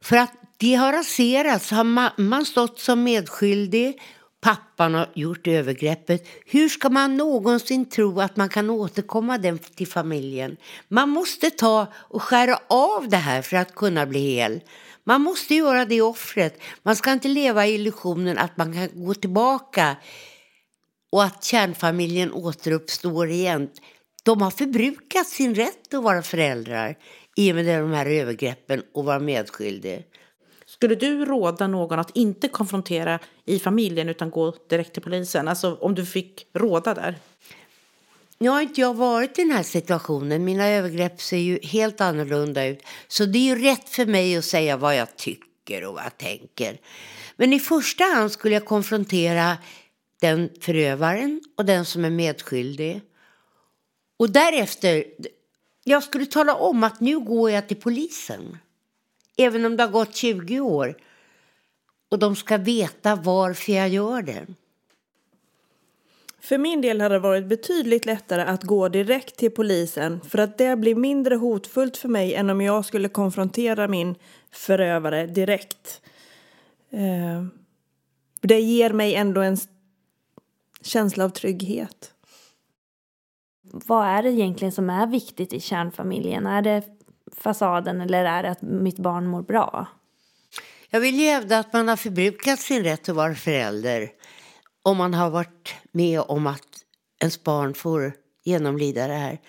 [0.03, 1.71] För att det har raserats.
[1.71, 4.01] Har mamman stått som medskyldig
[4.43, 6.29] pappan har gjort övergreppet.
[6.47, 10.57] Hur ska man någonsin tro att man kan återkomma den till familjen?
[10.89, 14.61] Man måste ta och skära av det här för att kunna bli hel.
[15.05, 16.63] Man måste göra det offret.
[16.83, 19.97] Man ska inte leva i illusionen att man kan gå tillbaka
[21.13, 23.69] och att kärnfamiljen återuppstår igen.
[24.25, 26.97] De har förbrukat sin rätt att vara föräldrar
[27.37, 29.99] i och med de här övergreppen och vara medskyldiga.
[30.83, 35.49] Skulle du råda någon att inte konfrontera i familjen utan gå direkt till polisen?
[35.49, 37.19] Alltså om du fick råda där?
[38.39, 40.45] Nu har inte jag varit i den här situationen.
[40.45, 42.83] Mina övergrepp ser ju helt annorlunda ut.
[43.09, 46.19] Så det är ju rätt för mig att säga vad jag tycker och vad jag
[46.19, 46.79] tänker.
[47.37, 49.59] Men i första hand skulle jag konfrontera
[50.21, 53.01] den förövaren och den som är medskyldig.
[54.17, 55.05] Och därefter,
[55.85, 58.59] jag skulle tala om att nu går jag till polisen.
[59.37, 60.97] Även om det har gått 20 år.
[62.09, 64.47] Och de ska veta varför jag gör det.
[66.41, 70.59] För min del hade det varit betydligt lättare att gå direkt till polisen för att
[70.59, 74.15] det blir mindre hotfullt för mig än om jag skulle konfrontera min
[74.51, 76.03] förövare direkt.
[76.91, 77.45] Eh,
[78.41, 79.57] det ger mig ändå en
[80.83, 82.15] känsla av trygghet.
[83.63, 86.47] Vad är det egentligen som är viktigt i kärnfamiljen?
[86.47, 86.83] Är det
[87.43, 89.87] fasaden eller är det att mitt barn mår bra?
[90.91, 94.11] Jag vill ju hävda att man har förbrukat sin rätt att vara förälder
[94.83, 96.69] om man har varit med om att
[97.21, 98.13] ens barn får
[98.45, 99.41] genomlida det här.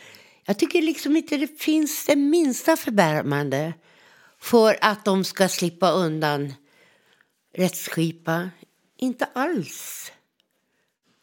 [0.46, 3.74] Jag tycker liksom inte det finns det minsta förbärmande
[4.39, 6.54] för att de ska slippa undan
[7.58, 8.50] rättsskipa.
[8.98, 10.12] Inte alls.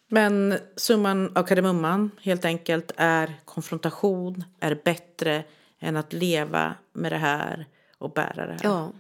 [0.09, 5.45] Men summan av kardemumman helt enkelt är konfrontation är bättre
[5.81, 7.66] än att leva med det här
[7.99, 8.61] och bära det här.
[8.62, 8.93] Ja,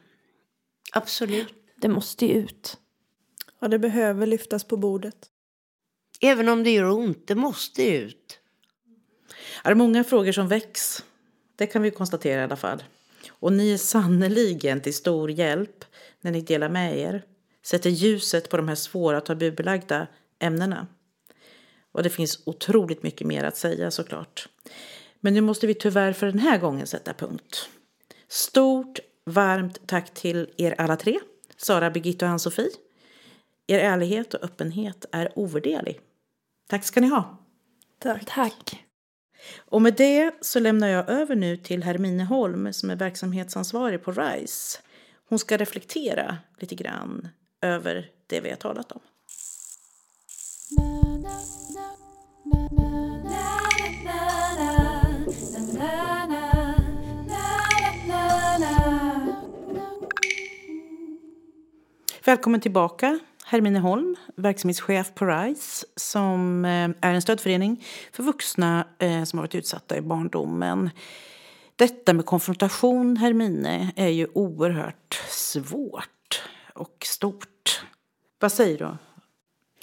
[0.92, 1.54] absolut.
[1.76, 2.78] Det måste ju ut.
[3.58, 5.30] Ja, det behöver lyftas på bordet.
[6.20, 8.40] Även om det gör ont, det måste ut.
[9.64, 11.04] Det är många frågor som väcks.
[11.56, 12.82] Det kan vi konstatera i alla fall.
[13.28, 15.84] Och ni är sannoliken till stor hjälp
[16.20, 17.22] när ni delar med er.
[17.62, 20.06] Sätter ljuset på de här svåra tabubelagda
[20.38, 20.86] ämnena.
[21.92, 24.48] Och det finns otroligt mycket mer att säga såklart.
[25.20, 27.68] Men nu måste vi tyvärr för den här gången sätta punkt.
[28.28, 31.20] Stort varmt tack till er alla tre.
[31.56, 32.70] Sara, Birgitta och Ann-Sofie.
[33.66, 36.00] Er ärlighet och öppenhet är ovärderlig.
[36.68, 37.38] Tack ska ni ha.
[37.98, 38.24] Tack.
[38.26, 38.84] Tack.
[39.58, 44.12] Och med det så lämnar jag över nu till Hermine Holm som är verksamhetsansvarig på
[44.12, 44.78] RISE.
[45.28, 47.28] Hon ska reflektera lite grann
[47.60, 49.00] över det vi har talat om.
[62.30, 66.70] Välkommen tillbaka Hermine Holm, verksamhetschef på RISE som eh,
[67.00, 70.90] är en stödförening för vuxna eh, som har varit utsatta i barndomen.
[71.76, 76.42] Detta med konfrontation, Hermine, är ju oerhört svårt
[76.74, 77.84] och stort.
[78.38, 78.96] Vad säger du?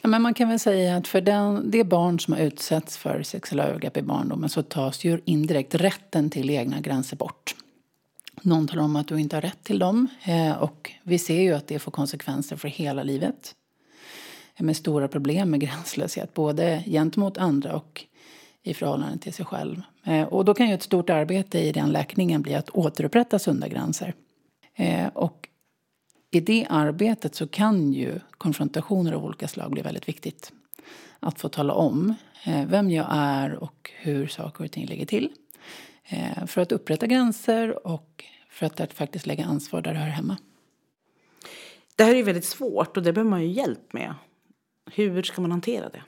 [0.01, 3.23] Ja, men man kan väl säga att för den, det barn som har utsatts för
[3.23, 7.55] sexuella övergrepp i barndomen så tas ju indirekt rätten till egna gränser bort.
[8.41, 11.53] Någon talar om att du inte har rätt till dem eh, och vi ser ju
[11.53, 13.55] att det får konsekvenser för hela livet.
[14.59, 18.05] Med stora problem med gränslöshet, både gentemot andra och
[18.63, 19.81] i förhållande till sig själv.
[20.03, 23.67] Eh, och då kan ju ett stort arbete i den läkningen bli att återupprätta sunda
[23.67, 24.13] gränser.
[24.75, 25.49] Eh, och
[26.31, 30.51] i det arbetet så kan ju konfrontationer av olika slag bli väldigt viktigt.
[31.19, 32.15] Att få tala om
[32.67, 35.29] vem jag är och hur saker och ting ligger till.
[36.47, 40.37] För att upprätta gränser och för att faktiskt lägga ansvar där det hör hemma.
[41.95, 44.13] Det här är väldigt svårt och det behöver man ju hjälp med.
[44.91, 46.01] Hur ska man hantera det?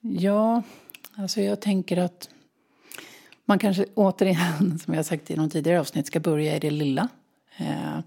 [0.00, 0.62] Ja,
[1.16, 2.28] alltså jag tänker att
[3.44, 7.08] man kanske återigen, som jag sagt i någon tidigare avsnitt, ska börja i det lilla.
[7.56, 7.98] Eh,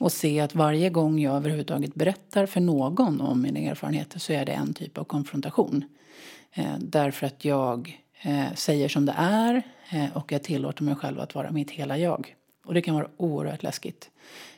[0.00, 4.44] och se att varje gång jag överhuvudtaget berättar för någon om mina erfarenheter så är
[4.44, 5.84] det en typ av konfrontation.
[6.52, 11.20] Eh, därför att jag eh, säger som det är eh, och jag tillåter mig själv
[11.20, 12.34] att vara mitt hela jag.
[12.64, 14.10] Och det kan vara oerhört läskigt.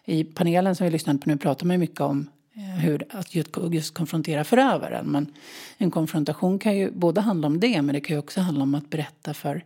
[0.05, 3.35] I panelen som vi lyssnade på nu pratar man mycket om eh, hur att
[3.75, 5.07] just konfrontera förövaren.
[5.07, 5.33] Men
[5.79, 8.75] en konfrontation kan ju både handla om det men det kan ju också handla om
[8.75, 9.65] att berätta för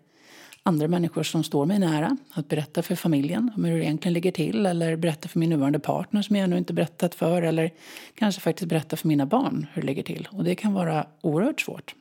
[0.62, 2.16] andra människor som står mig nära.
[2.30, 5.78] Att berätta för familjen om hur det egentligen ligger till eller berätta för min nuvarande
[5.78, 7.70] partner som jag ännu inte berättat för eller
[8.14, 10.28] kanske faktiskt berätta för mina barn hur det ligger till.
[10.30, 11.94] Och det kan vara oerhört svårt.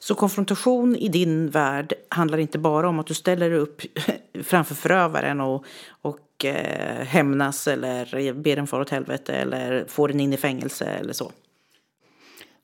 [0.00, 3.82] Så konfrontation i din värld handlar inte bara om att du ställer dig upp
[4.42, 5.64] framför förövaren och,
[6.02, 10.84] och eh, hämnas eller ber den fara åt helvete eller får den in i fängelse
[10.84, 11.32] eller så?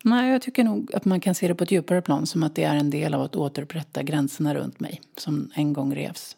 [0.05, 2.55] Nej, jag tycker nog att man kan se det på ett djupare plan som att
[2.55, 6.37] det är en del av att återupprätta gränserna runt mig som en gång revs.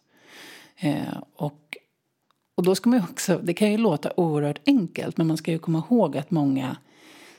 [0.77, 1.77] Eh, och,
[2.55, 5.59] och då ska man också, det kan ju låta oerhört enkelt men man ska ju
[5.59, 6.77] komma ihåg att många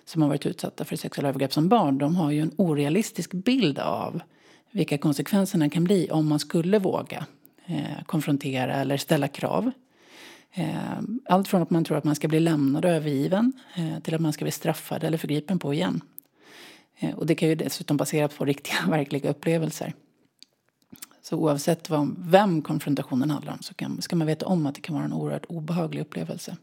[0.07, 3.79] som har varit utsatta för sexuella övergrepp som barn, de har ju en orealistisk bild
[3.79, 4.21] av
[4.71, 7.25] vilka konsekvenserna kan bli om man skulle våga
[7.65, 9.71] eh, konfrontera eller ställa krav.
[10.53, 14.15] Eh, allt från att man tror att man ska bli lämnad och övergiven eh, till
[14.15, 16.01] att man ska bli straffad eller förgripen på igen.
[16.99, 19.93] Eh, och det kan ju dessutom baseras på riktiga, verkliga upplevelser.
[21.21, 24.81] Så oavsett vad, vem konfrontationen handlar om så kan, ska man veta om att det
[24.81, 26.57] kan vara en oerhört obehaglig upplevelse.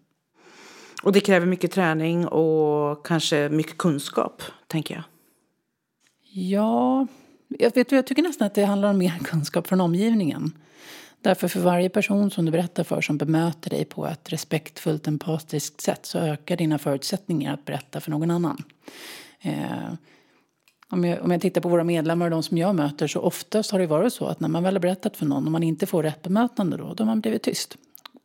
[1.04, 5.04] Och det kräver mycket träning och kanske mycket kunskap, tänker jag.
[6.32, 7.06] Ja,
[7.48, 10.52] jag, vet, jag tycker nästan att det handlar om mer kunskap från omgivningen.
[11.20, 15.80] Därför för varje person som du berättar för som bemöter dig på ett respektfullt, empatiskt
[15.80, 18.62] sätt så ökar dina förutsättningar att berätta för någon annan.
[19.40, 19.94] Eh,
[20.88, 23.70] om, jag, om jag tittar på våra medlemmar och de som jag möter så oftast
[23.70, 25.86] har det varit så att när man väl har berättat för någon och man inte
[25.86, 27.76] får rätt bemötande då, då har man blivit tyst.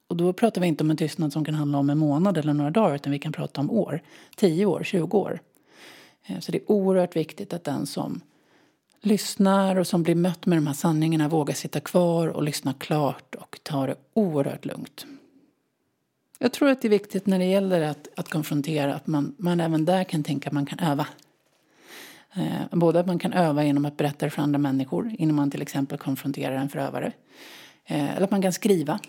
[0.10, 2.54] Och då pratar vi inte om en tystnad som kan handla om en månad eller
[2.54, 4.02] några dagar utan vi kan prata om år,
[4.36, 5.40] 10 år, 20 år.
[6.26, 8.22] Eh, så det är oerhört viktigt att den som
[9.02, 13.36] lyssnar och som blir mött med de här sanningarna vågar sitta kvar och lyssna klart
[13.36, 15.06] och ta det oerhört lugnt.
[16.40, 19.60] Jag tror att det är viktigt när det gäller att, att konfrontera att man, man
[19.60, 21.08] även där kan tänka att man kan öva.
[22.34, 25.52] Eh, både att man kan öva genom att berätta det för andra människor innan man
[25.52, 27.12] till exempel konfronterar en förövare.
[27.86, 29.00] Eh, eller att man kan skriva.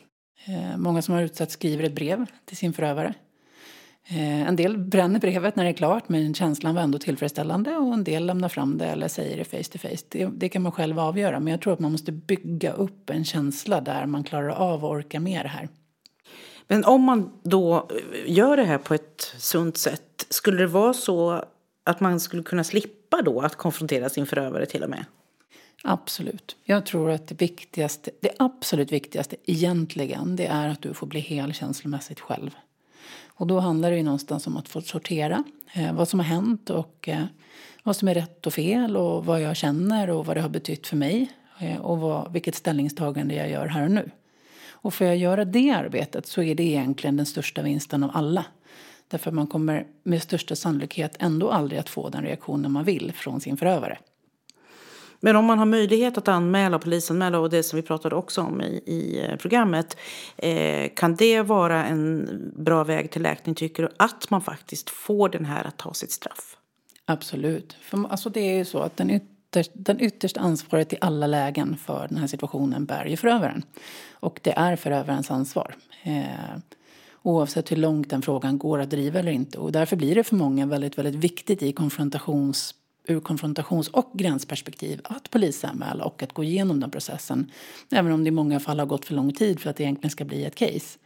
[0.44, 3.14] Eh, många som har utsatts skriver ett brev till sin förövare.
[4.08, 7.94] Eh, en del bränner brevet när det är klart men känslan var ändå tillfredsställande och
[7.94, 10.04] en del lämnar fram det eller säger det face to face.
[10.08, 13.24] Det, det, kan man själv avgöra men jag tror att man måste bygga upp en
[13.24, 15.68] känsla där man klarar av att orka med det här.
[16.66, 20.92] Men om man då eh, gör det här på ett sunt sätt, skulle det vara
[20.92, 21.44] så
[21.84, 25.04] att man skulle kunna slippa då att konfrontera sin förövare till och med?
[25.82, 26.56] Absolut.
[26.64, 31.20] Jag tror att det viktigaste, det absolut viktigaste egentligen, det är att du får bli
[31.20, 32.50] hel känslomässigt själv.
[33.26, 36.70] Och då handlar det ju någonstans om att få sortera eh, vad som har hänt
[36.70, 37.24] och eh,
[37.82, 40.86] vad som är rätt och fel och vad jag känner och vad det har betytt
[40.86, 44.10] för mig eh, och vad, vilket ställningstagande jag gör här och nu.
[44.82, 48.44] Och får jag göra det arbetet så är det egentligen den största vinsten av alla.
[49.08, 53.40] Därför man kommer med största sannolikhet ändå aldrig att få den reaktionen man vill från
[53.40, 53.98] sin förövare.
[55.20, 58.40] Men om man har möjlighet att anmäla och polisanmäla och det som vi pratade också
[58.42, 59.96] om i, i eh, programmet.
[60.36, 63.88] Eh, kan det vara en bra väg till läkning tycker du?
[63.96, 66.56] Att man faktiskt får den här att ta sitt straff?
[67.04, 67.76] Absolut.
[67.80, 71.76] För, alltså det är ju så att den ytterst, den ytterst ansvaret i alla lägen
[71.76, 73.62] för den här situationen bär ju förövaren.
[74.12, 75.74] Och det är förövarens ansvar.
[76.02, 76.58] Eh,
[77.22, 79.58] oavsett hur långt den frågan går att driva eller inte.
[79.58, 82.74] Och därför blir det för många väldigt, väldigt viktigt i konfrontations
[83.10, 87.50] ur konfrontations och gränsperspektiv att polisanmäla och att gå igenom den processen.
[87.90, 90.10] Även om det i många fall har gått för lång tid för att det egentligen
[90.10, 90.98] ska bli ett case.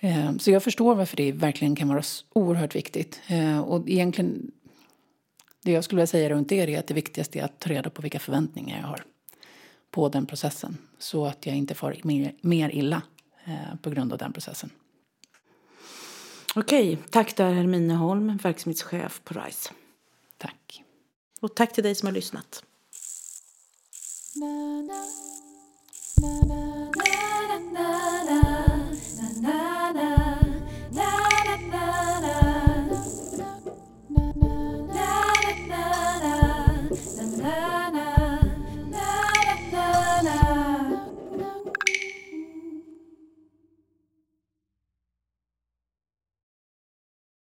[0.00, 2.02] Eh, så jag förstår varför det verkligen kan vara
[2.32, 3.20] oerhört viktigt.
[3.26, 4.50] Eh, och egentligen,
[5.62, 7.90] det jag skulle vilja säga runt det är att det viktigaste är att ta reda
[7.90, 9.04] på vilka förväntningar jag har
[9.90, 10.78] på den processen.
[10.98, 11.96] Så att jag inte får
[12.42, 13.02] mer, illa
[13.44, 14.70] eh, på grund av den processen.
[16.54, 19.72] Okej, tack där Hermine Holm, verksamhetschef på RISE.
[20.38, 20.83] Tack.
[21.44, 22.62] Och tack till dig som har lyssnat.
[24.34, 25.00] na na
[29.32, 30.23] na na